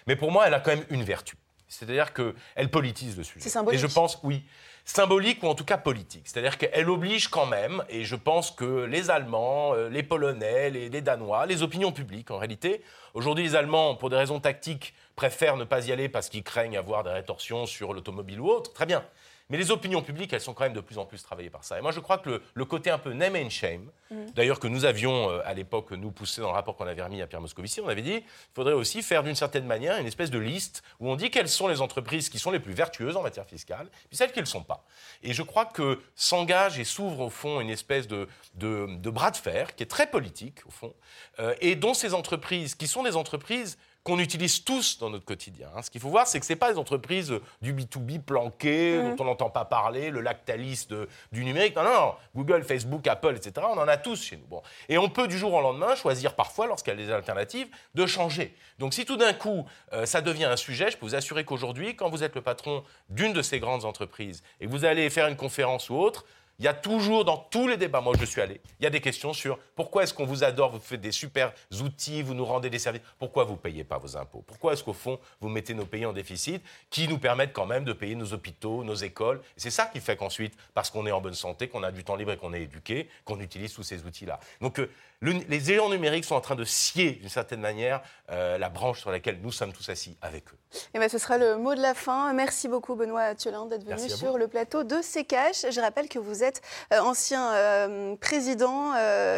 Mais 0.08 0.16
pour 0.16 0.32
moi, 0.32 0.48
elle 0.48 0.54
a 0.54 0.60
quand 0.60 0.72
même 0.72 0.86
une 0.90 1.04
vertu. 1.04 1.36
C'est-à-dire 1.68 2.14
qu'elle 2.14 2.70
politise 2.70 3.18
le 3.18 3.24
sujet. 3.24 3.40
C'est 3.40 3.50
symbolique. 3.50 3.80
Et 3.80 3.82
je 3.82 3.92
pense, 3.92 4.20
oui, 4.24 4.44
symbolique 4.86 5.42
ou 5.44 5.48
en 5.48 5.56
tout 5.56 5.66
cas 5.66 5.78
politique. 5.78 6.24
C'est-à-dire 6.26 6.58
qu'elle 6.58 6.90
oblige 6.90 7.28
quand 7.28 7.46
même, 7.46 7.84
et 7.90 8.04
je 8.04 8.16
pense 8.16 8.52
que 8.52 8.86
les 8.86 9.10
Allemands, 9.10 9.74
euh, 9.74 9.90
les 9.90 10.04
Polonais, 10.04 10.70
les, 10.70 10.90
les 10.90 11.02
Danois, 11.02 11.46
les 11.46 11.64
opinions 11.64 11.92
publiques 11.92 12.32
en 12.32 12.38
réalité, 12.38 12.82
aujourd'hui 13.14 13.46
les 13.46 13.56
Allemands, 13.56 13.96
pour 13.96 14.10
des 14.10 14.18
raisons 14.18 14.40
tactiques, 14.40 14.94
préfèrent 15.16 15.58
ne 15.58 15.64
pas 15.64 15.88
y 15.88 15.92
aller 15.92 16.10
parce 16.10 16.30
qu'ils 16.30 16.44
craignent 16.44 16.78
avoir 16.78 17.04
des 17.04 17.12
rétorsions 17.12 17.66
sur 17.66 17.94
l'automobile 17.94 18.40
ou 18.40 18.50
autre. 18.50 18.74
Très 18.74 18.86
bien. 18.86 19.04
Mais 19.50 19.58
les 19.58 19.72
opinions 19.72 20.02
publiques, 20.02 20.32
elles 20.34 20.42
sont 20.42 20.54
quand 20.54 20.64
même 20.64 20.74
de 20.74 20.82
plus 20.82 20.98
en 20.98 21.06
plus 21.06 21.22
travaillées 21.22 21.50
par 21.50 21.64
ça. 21.64 21.78
Et 21.78 21.82
moi, 21.82 21.92
je 21.92 22.00
crois 22.00 22.18
que 22.18 22.30
le, 22.30 22.42
le 22.54 22.66
côté 22.66 22.90
un 22.90 22.98
peu 22.98 23.12
name 23.14 23.36
and 23.36 23.50
shame, 23.50 23.92
d'ailleurs 24.36 24.60
que 24.60 24.68
nous 24.68 24.86
avions 24.86 25.30
euh, 25.30 25.42
à 25.46 25.54
l'époque, 25.54 25.92
nous 25.92 26.12
poussé 26.12 26.42
dans 26.42 26.48
le 26.48 26.54
rapport 26.54 26.76
qu'on 26.76 26.88
avait 26.88 27.02
remis 27.04 27.22
à 27.22 27.28
Pierre 27.28 27.42
Moscovici, 27.42 27.82
on 27.82 27.88
avait 27.88 28.02
dit 28.02 28.16
il 28.16 28.54
faudrait 28.56 28.74
aussi 28.74 29.02
faire 29.02 29.22
d'une 29.22 29.36
certaine 29.36 29.66
manière 29.66 29.98
une 29.98 30.08
espèce 30.08 30.32
de 30.32 30.40
liste 30.40 30.82
où 31.00 31.10
on 31.10 31.16
dit 31.16 31.30
quelles 31.30 31.50
sont 31.50 31.68
les 31.68 31.82
entreprises 31.82 32.30
qui 32.30 32.40
sont 32.40 32.52
les 32.52 32.60
plus 32.60 32.74
vertueuses 32.74 33.18
en 33.18 33.22
matière 33.22 33.46
fiscale, 33.46 33.90
puis 34.08 34.18
celles 34.18 34.32
qui 34.32 34.40
ne 34.40 34.44
le 34.44 34.50
sont 34.50 34.64
pas. 34.64 34.86
Et 35.24 35.34
je 35.34 35.44
crois 35.44 35.66
que 35.66 36.00
s'engage 36.16 36.80
et 36.80 36.84
s'ouvre 36.84 37.20
au 37.22 37.30
fond 37.30 37.60
une 37.60 37.70
espèce 37.70 38.08
de, 38.08 38.28
de, 38.56 38.88
de 38.96 39.10
bras 39.10 39.32
de 39.32 39.38
fer 39.38 39.76
qui 39.76 39.84
est 39.84 39.88
très 39.88 40.08
politique 40.08 40.60
au 40.66 40.72
fond, 40.72 40.94
euh, 41.40 41.54
et 41.60 41.76
dont 41.76 41.94
ces 41.94 42.14
entreprises, 42.14 42.76
qui 42.76 42.88
sont 42.88 43.04
des 43.04 43.16
entreprises 43.16 43.78
qu'on 44.04 44.20
utilise 44.20 44.64
tous 44.66 44.98
dans 45.00 45.10
notre 45.10 45.24
quotidien. 45.24 45.70
hein. 45.76 45.82
Ce 45.82 45.90
qu'il 45.90 46.02
faut 46.02 46.10
voir, 46.10 46.28
c'est 46.28 46.40
que 46.40 46.46
ce 46.46 46.52
n'est 46.52 46.58
pas 46.60 46.72
des 46.74 46.78
entreprises 46.78 47.34
du 47.62 47.74
B2B 47.74 48.20
planquées, 48.22 49.02
dont 49.02 49.16
on 49.20 49.24
n'entend 49.26 49.50
pas 49.50 49.64
parler, 49.64 50.10
le 50.10 50.20
lactalis 50.20 50.88
de- 50.90 51.08
du 51.32 51.46
numérique. 51.46 51.76
Non, 51.76 51.84
non, 51.84 51.94
non. 51.94 52.16
Google, 52.36 52.64
Facebook, 52.64 53.08
Apple, 53.08 53.36
etc., 53.38 53.66
on 53.70 53.78
en 53.78 53.88
a 53.88 53.96
tous 53.98 54.22
chez 54.22 54.36
nous. 54.38 54.46
Bon. 54.48 54.62
Et 54.90 54.98
on 54.98 55.08
peut 55.10 55.28
du 55.28 55.38
jour 55.38 55.54
au 55.54 55.62
lendemain 55.62 55.96
choisir 55.96 56.36
parfois, 56.36 56.68
lorsqu'il 56.68 56.92
y 56.92 57.02
a 57.02 57.06
des 57.06 57.12
alternatives, 57.12 57.68
de 57.96 58.06
changer. 58.06 58.56
Donc 58.80 58.94
si 58.94 59.06
tout 59.06 59.16
d'un 59.18 59.34
coup, 59.34 59.66
euh, 59.94 60.06
ça 60.06 60.20
devient 60.22 60.46
un 60.46 60.58
sujet, 60.58 60.92
je 60.92 60.98
peux 60.98 61.06
vous 61.06 61.16
assurer 61.16 61.46
qu'aujourd'hui, 61.46 61.96
quand 61.96 62.10
vous 62.10 62.24
êtes 62.24 62.36
le 62.36 62.42
patron 62.42 62.84
d'une 63.10 63.32
de 63.32 63.42
ces 63.42 63.60
grandes 63.60 63.86
entreprises 63.86 64.44
et 64.60 64.66
que 64.66 64.72
vous 64.72 64.84
allez 64.84 65.10
faire 65.10 65.28
une 65.28 65.38
conférence 65.38 65.90
ou 65.90 65.96
autre, 65.96 66.26
Il 66.60 66.66
y 66.66 66.68
a 66.68 66.74
toujours 66.74 67.26
dans 67.26 67.38
tous 67.38 67.68
les 67.68 67.78
débats, 67.78 68.00
moi 68.00 68.14
je 68.20 68.26
suis 68.26 68.40
allé, 68.40 68.62
il 68.80 68.84
y 68.84 68.86
a 68.86 68.90
des 68.92 69.02
questions 69.02 69.34
sur 69.34 69.58
pourquoi 69.76 70.04
est-ce 70.04 70.14
qu'on 70.14 70.26
vous 70.26 70.44
adore, 70.44 70.72
vous 70.72 70.80
faites 70.80 71.02
des 71.02 71.12
super 71.12 71.52
outils, 71.82 72.22
vous 72.22 72.36
nous 72.36 72.46
rendez 72.46 72.70
des 72.70 72.78
services, 72.78 73.02
pourquoi 73.18 73.44
vous 73.44 73.54
ne 73.54 73.58
payez 73.58 73.84
pas 73.84 73.98
vos 73.98 74.16
impôts? 74.18 74.44
Pourquoi 74.46 74.74
est-ce 74.74 74.84
qu'au 74.84 74.94
fond 74.94 75.20
vous 75.42 75.50
mettez 75.50 75.74
nos 75.74 75.86
pays 75.86 76.06
en 76.06 76.14
déficit 76.14 76.64
qui 76.92 77.08
nous 77.08 77.18
permettent 77.18 77.54
quand 77.54 77.66
même 77.66 77.86
de 77.86 77.94
payer 77.94 78.16
nos 78.16 78.34
hôpitaux, 78.34 78.84
nos 78.84 78.94
écoles? 78.94 79.42
C'est 79.58 79.72
ça 79.72 79.88
qui 79.88 80.00
fait 80.00 80.16
qu'ensuite, 80.16 80.54
parce 80.76 80.92
qu'on 80.92 81.08
est 81.08 81.12
en 81.12 81.22
bonne 81.22 81.34
santé, 81.34 81.68
qu'on 81.68 81.84
a 81.84 81.92
du 81.92 82.04
temps 82.04 82.16
libre 82.16 82.32
et 82.32 82.38
qu'on 82.38 82.54
est 82.54 82.62
éduqué, 82.62 83.10
qu'on 83.26 83.40
utilise 83.40 83.74
tous 83.74 83.84
ces 83.84 84.06
outils-là. 84.06 84.40
Donc 84.62 84.80
euh, 84.80 84.92
les 85.32 85.60
géants 85.60 85.90
numériques 85.90 86.26
sont 86.26 86.36
en 86.36 86.42
train 86.42 86.56
de 86.56 86.64
scier 86.64 87.12
d'une 87.12 87.30
certaine 87.30 87.62
manière 87.62 88.02
euh, 88.32 88.58
la 88.58 88.70
branche 88.70 89.00
sur 89.00 89.12
laquelle 89.12 89.40
nous 89.42 89.52
sommes 89.52 89.74
tous 89.74 89.88
assis 89.90 90.18
avec 90.22 90.46
eux. 90.52 90.58
Et 90.94 91.00
ben, 91.00 91.10
ce 91.10 91.18
sera 91.18 91.38
le 91.38 91.58
mot 91.58 91.76
de 91.76 91.82
la 91.82 91.94
fin. 91.94 92.34
Merci 92.34 92.68
beaucoup 92.68 92.96
Benoît 92.96 93.36
Thiolin 93.36 93.66
d'être 93.68 93.86
venu 93.86 94.10
sur 94.10 94.38
le 94.38 94.48
plateau 94.48 94.84
de 94.84 94.98
CKH. 94.98 95.72
Je 95.72 95.82
rappelle 95.82 96.10
que 96.10 96.20
vous 96.20 96.44
êtes 96.44 96.62
euh, 96.92 97.00
ancien 97.00 97.54
euh, 97.54 98.16
président 98.18 98.92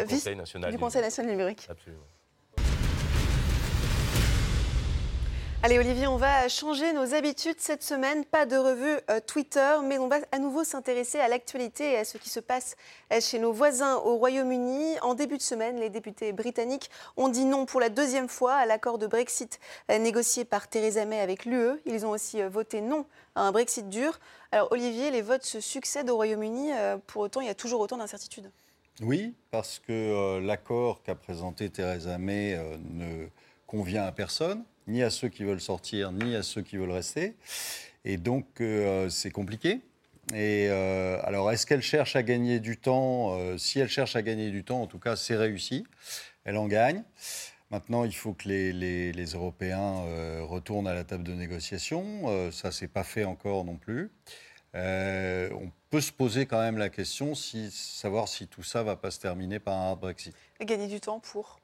du 0.04 0.14
Conseil 0.14 0.36
national 0.36 0.70
du 0.72 0.78
Conseil 0.78 1.02
national 1.02 1.30
numérique. 1.30 1.66
Absolument. 1.70 2.02
Allez 5.66 5.80
Olivier, 5.80 6.06
on 6.06 6.16
va 6.16 6.48
changer 6.48 6.92
nos 6.92 7.12
habitudes 7.12 7.58
cette 7.58 7.82
semaine. 7.82 8.24
Pas 8.24 8.46
de 8.46 8.56
revue 8.56 9.00
euh, 9.10 9.18
Twitter, 9.18 9.78
mais 9.82 9.98
on 9.98 10.06
va 10.06 10.18
à 10.30 10.38
nouveau 10.38 10.62
s'intéresser 10.62 11.18
à 11.18 11.26
l'actualité 11.26 11.94
et 11.94 11.96
à 11.96 12.04
ce 12.04 12.18
qui 12.18 12.30
se 12.30 12.38
passe 12.38 12.76
euh, 13.12 13.20
chez 13.20 13.40
nos 13.40 13.52
voisins 13.52 13.96
au 13.96 14.14
Royaume-Uni. 14.14 15.00
En 15.02 15.14
début 15.14 15.38
de 15.38 15.42
semaine, 15.42 15.80
les 15.80 15.90
députés 15.90 16.32
britanniques 16.32 16.88
ont 17.16 17.28
dit 17.28 17.44
non 17.44 17.66
pour 17.66 17.80
la 17.80 17.88
deuxième 17.88 18.28
fois 18.28 18.54
à 18.54 18.64
l'accord 18.64 18.98
de 18.98 19.08
Brexit 19.08 19.58
euh, 19.90 19.98
négocié 19.98 20.44
par 20.44 20.68
Theresa 20.68 21.04
May 21.04 21.18
avec 21.18 21.44
l'UE. 21.44 21.80
Ils 21.84 22.06
ont 22.06 22.10
aussi 22.10 22.40
voté 22.42 22.80
non 22.80 23.04
à 23.34 23.40
un 23.40 23.50
Brexit 23.50 23.88
dur. 23.88 24.20
Alors 24.52 24.70
Olivier, 24.70 25.10
les 25.10 25.20
votes 25.20 25.42
se 25.42 25.58
succèdent 25.58 26.10
au 26.10 26.14
Royaume-Uni. 26.14 26.70
Pour 27.08 27.22
autant, 27.22 27.40
il 27.40 27.48
y 27.48 27.50
a 27.50 27.56
toujours 27.56 27.80
autant 27.80 27.96
d'incertitudes. 27.96 28.52
Oui, 29.00 29.34
parce 29.50 29.80
que 29.80 30.38
l'accord 30.38 31.02
qu'a 31.02 31.16
présenté 31.16 31.70
Theresa 31.70 32.18
May 32.18 32.56
ne 32.88 33.26
convient 33.66 34.04
à 34.04 34.12
personne 34.12 34.62
ni 34.86 35.02
à 35.02 35.10
ceux 35.10 35.28
qui 35.28 35.44
veulent 35.44 35.60
sortir, 35.60 36.12
ni 36.12 36.34
à 36.34 36.42
ceux 36.42 36.62
qui 36.62 36.76
veulent 36.76 36.90
rester. 36.90 37.34
Et 38.04 38.16
donc, 38.16 38.60
euh, 38.60 39.08
c'est 39.08 39.30
compliqué. 39.30 39.80
Et 40.32 40.68
euh, 40.70 41.18
alors, 41.24 41.50
est-ce 41.50 41.66
qu'elle 41.66 41.82
cherche 41.82 42.16
à 42.16 42.22
gagner 42.22 42.60
du 42.60 42.76
temps 42.76 43.36
euh, 43.36 43.58
Si 43.58 43.80
elle 43.80 43.88
cherche 43.88 44.16
à 44.16 44.22
gagner 44.22 44.50
du 44.50 44.64
temps, 44.64 44.80
en 44.80 44.86
tout 44.86 44.98
cas, 44.98 45.16
c'est 45.16 45.36
réussi. 45.36 45.84
Elle 46.44 46.56
en 46.56 46.66
gagne. 46.66 47.02
Maintenant, 47.70 48.04
il 48.04 48.14
faut 48.14 48.32
que 48.32 48.48
les, 48.48 49.24
Européens 49.34 50.04
retournent 50.42 50.86
à 50.86 50.94
la 50.94 51.02
table 51.02 51.24
de 51.24 51.32
négociation. 51.32 52.52
ça, 52.52 52.70
c'est 52.70 52.86
pas 52.86 53.02
fait 53.02 53.24
encore 53.24 53.64
non 53.64 53.74
plus. 53.74 54.12
on 54.72 55.72
peut 55.90 56.00
se 56.00 56.12
poser 56.12 56.46
quand 56.46 56.60
même 56.60 56.78
la 56.78 56.90
question, 56.90 57.34
si, 57.34 57.72
savoir 57.72 58.28
si 58.28 58.46
tout 58.46 58.62
ça 58.62 58.84
va 58.84 58.94
pas 58.94 59.10
se 59.10 59.18
terminer 59.18 59.58
par 59.58 59.74
un 59.80 59.96
Brexit. 59.96 60.32
gagner 60.60 60.86
du 60.86 61.00
temps 61.00 61.18
pour 61.18 61.58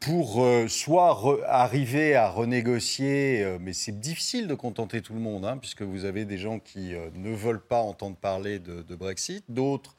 pour 0.00 0.42
euh, 0.42 0.68
soit 0.68 1.44
arriver 1.46 2.14
à 2.14 2.30
renégocier, 2.30 3.42
euh, 3.42 3.58
mais 3.60 3.74
c'est 3.74 4.00
difficile 4.00 4.46
de 4.46 4.54
contenter 4.54 5.02
tout 5.02 5.12
le 5.12 5.20
monde, 5.20 5.44
hein, 5.44 5.58
puisque 5.58 5.82
vous 5.82 6.06
avez 6.06 6.24
des 6.24 6.38
gens 6.38 6.58
qui 6.58 6.94
euh, 6.94 7.10
ne 7.14 7.34
veulent 7.34 7.60
pas 7.60 7.80
entendre 7.80 8.16
parler 8.16 8.58
de, 8.58 8.96
Brexit, 8.96 9.44
d'autres 9.50 9.94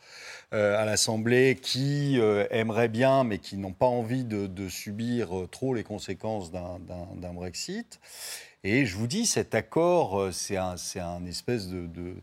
à 0.52 0.86
l'Assemblée 0.86 1.60
qui 1.62 2.20
aimeraient 2.50 2.88
bien, 2.88 3.24
mais 3.24 3.38
qui 3.38 3.58
n'ont 3.58 3.74
pas 3.74 3.86
envie 3.86 4.24
de, 4.24 4.70
subir 4.70 5.30
trop 5.52 5.74
les 5.74 5.84
conséquences 5.84 6.52
d'un 6.52 7.34
Brexit. 7.34 8.00
Et 8.63 8.86
je 8.86 8.96
vous 8.96 9.08
dis, 9.08 9.26
cet 9.26 9.54
accord, 9.54 10.30
c'est 10.32 10.58
un, 10.58 11.26
espèce 11.28 11.68
de 11.68 12.16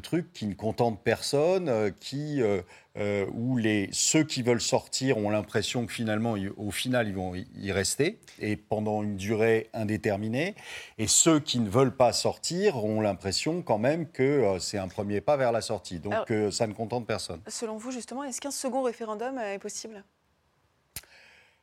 trucs 0.00 0.32
qui 0.32 0.46
ne 0.46 0.54
contentent 0.54 1.00
personne, 1.02 1.68
euh, 1.68 1.90
qui, 2.00 2.42
euh, 2.42 2.62
euh, 2.96 3.26
où 3.32 3.56
les, 3.56 3.88
ceux 3.92 4.24
qui 4.24 4.42
veulent 4.42 4.60
sortir 4.60 5.18
ont 5.18 5.30
l'impression 5.30 5.86
que 5.86 5.92
finalement, 5.92 6.34
au 6.56 6.70
final, 6.70 7.08
ils 7.08 7.14
vont 7.14 7.34
y 7.34 7.72
rester, 7.72 8.18
et 8.40 8.56
pendant 8.56 9.02
une 9.02 9.16
durée 9.16 9.70
indéterminée. 9.72 10.54
Et 10.98 11.06
ceux 11.06 11.40
qui 11.40 11.60
ne 11.60 11.68
veulent 11.68 11.96
pas 11.96 12.12
sortir 12.12 12.84
ont 12.84 13.00
l'impression 13.00 13.62
quand 13.62 13.78
même 13.78 14.08
que 14.08 14.56
c'est 14.60 14.78
un 14.78 14.88
premier 14.88 15.20
pas 15.20 15.36
vers 15.36 15.52
la 15.52 15.60
sortie. 15.60 15.98
Donc 15.98 16.32
ça 16.50 16.66
ne 16.66 16.72
contente 16.72 17.06
personne. 17.06 17.40
Selon 17.48 17.76
vous, 17.76 17.90
justement, 17.90 18.24
est-ce 18.24 18.40
qu'un 18.40 18.50
second 18.50 18.82
référendum 18.82 19.38
est 19.38 19.58
possible? 19.58 20.04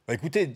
Bah, 0.06 0.16
écoutez, 0.16 0.54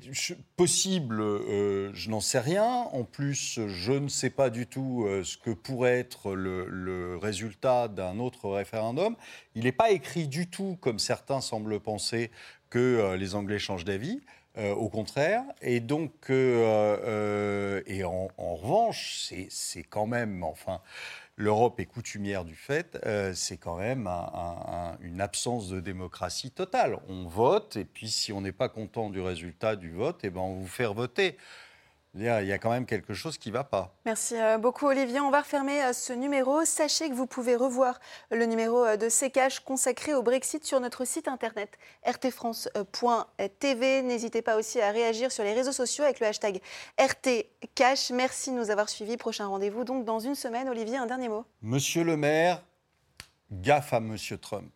possible, 0.58 1.22
euh, 1.22 1.90
je 1.94 2.10
n'en 2.10 2.20
sais 2.20 2.40
rien. 2.40 2.66
En 2.66 3.06
plus, 3.06 3.62
je 3.66 3.94
ne 3.94 4.10
sais 4.10 4.30
pas 4.30 4.50
du 4.50 4.68
tout 4.68 5.06
euh, 5.08 5.24
ce 5.24 5.38
que 5.38 5.52
pourrait 5.52 6.00
être 6.00 6.34
le, 6.36 7.18
résultat 7.18 7.88
d'un 7.88 8.20
autre 8.20 8.50
référendum. 8.50 9.16
Il 9.56 9.64
n'est 9.64 9.72
pas 9.72 9.92
écrit 9.92 10.28
du 10.28 10.50
tout, 10.50 10.78
comme 10.82 11.00
certains 11.00 11.40
semblent 11.40 11.80
penser, 11.80 12.30
que 12.70 12.78
euh, 12.78 13.16
les 13.16 13.36
Anglais 13.36 13.58
changent 13.58 13.86
d'avis. 13.86 14.20
Au 14.58 14.90
contraire. 14.90 15.44
Et 15.62 15.80
donc, 15.80 16.30
et 16.30 18.04
en, 18.04 18.28
revanche, 18.38 19.32
c'est 19.50 19.84
quand 19.84 20.08
même, 20.08 20.44
enfin, 20.44 20.82
l'Europe 21.38 21.80
est 21.80 21.86
coutumière 21.86 22.44
du 22.44 22.56
fait, 22.56 23.00
euh, 23.06 23.32
c'est 23.34 23.58
quand 23.58 23.78
même 23.78 24.10
une 25.02 25.22
absence 25.22 25.70
de 25.70 25.80
démocratie 25.80 26.52
totale. 26.52 26.98
On 27.08 27.28
vote, 27.28 27.78
et 27.78 27.86
puis 27.86 28.10
si 28.10 28.34
on 28.34 28.42
n'est 28.42 28.52
pas 28.52 28.70
content 28.70 29.10
du 29.10 29.22
résultat 29.22 29.76
du 29.76 29.92
vote, 29.92 30.20
eh 30.24 30.32
ben 30.32 30.42
on 30.42 30.56
vous 30.56 30.68
fait 30.68 30.88
voter. 30.88 31.38
Il 32.20 32.24
y 32.24 32.52
a 32.52 32.58
quand 32.58 32.72
même 32.72 32.88
quelque 32.88 33.14
chose 33.14 33.38
qui 33.38 33.50
ne 33.50 33.54
va 33.54 33.64
pas. 33.64 33.94
Merci 34.06 34.36
euh, 34.36 34.58
beaucoup 34.58 34.88
Olivier. 34.88 35.20
On 35.20 35.30
va 35.30 35.42
refermer 35.42 35.84
euh, 35.84 35.94
ce 35.94 36.14
numéro. 36.14 36.66
Sachez 36.66 37.10
que 37.10 37.14
vous 37.14 37.28
pouvez 37.28 37.56
revoir 37.56 38.00
le 38.32 38.46
numéro 38.46 38.84
euh, 38.84 38.98
de 38.98 39.08
CKH 39.08 39.60
consacré 39.64 40.16
au 40.16 40.24
Brexit 40.24 40.66
sur 40.66 40.80
notre 40.80 41.06
site 41.06 41.28
internet 41.28 41.78
rtfrance.tv. 42.08 44.02
N'hésitez 44.02 44.42
pas 44.42 44.58
aussi 44.58 44.82
à 44.82 44.90
réagir 44.90 45.32
sur 45.32 45.44
les 45.44 45.54
réseaux 45.54 45.72
sociaux 45.72 46.06
avec 46.06 46.20
le 46.20 46.26
hashtag 46.26 46.60
RTCash. 46.98 48.10
Merci 48.10 48.50
de 48.50 48.56
nous 48.56 48.72
avoir 48.72 48.90
suivis. 48.90 49.18
Prochain 49.18 49.46
rendez-vous 49.46 49.84
donc 49.84 50.04
dans 50.04 50.20
une 50.20 50.36
semaine. 50.36 50.70
Olivier, 50.70 50.98
un 50.98 51.06
dernier 51.06 51.30
mot. 51.30 51.46
Monsieur 51.62 52.04
le 52.04 52.18
maire, 52.18 52.64
gaffe 53.52 53.94
à 53.94 54.00
Monsieur 54.00 54.40
Trump. 54.40 54.72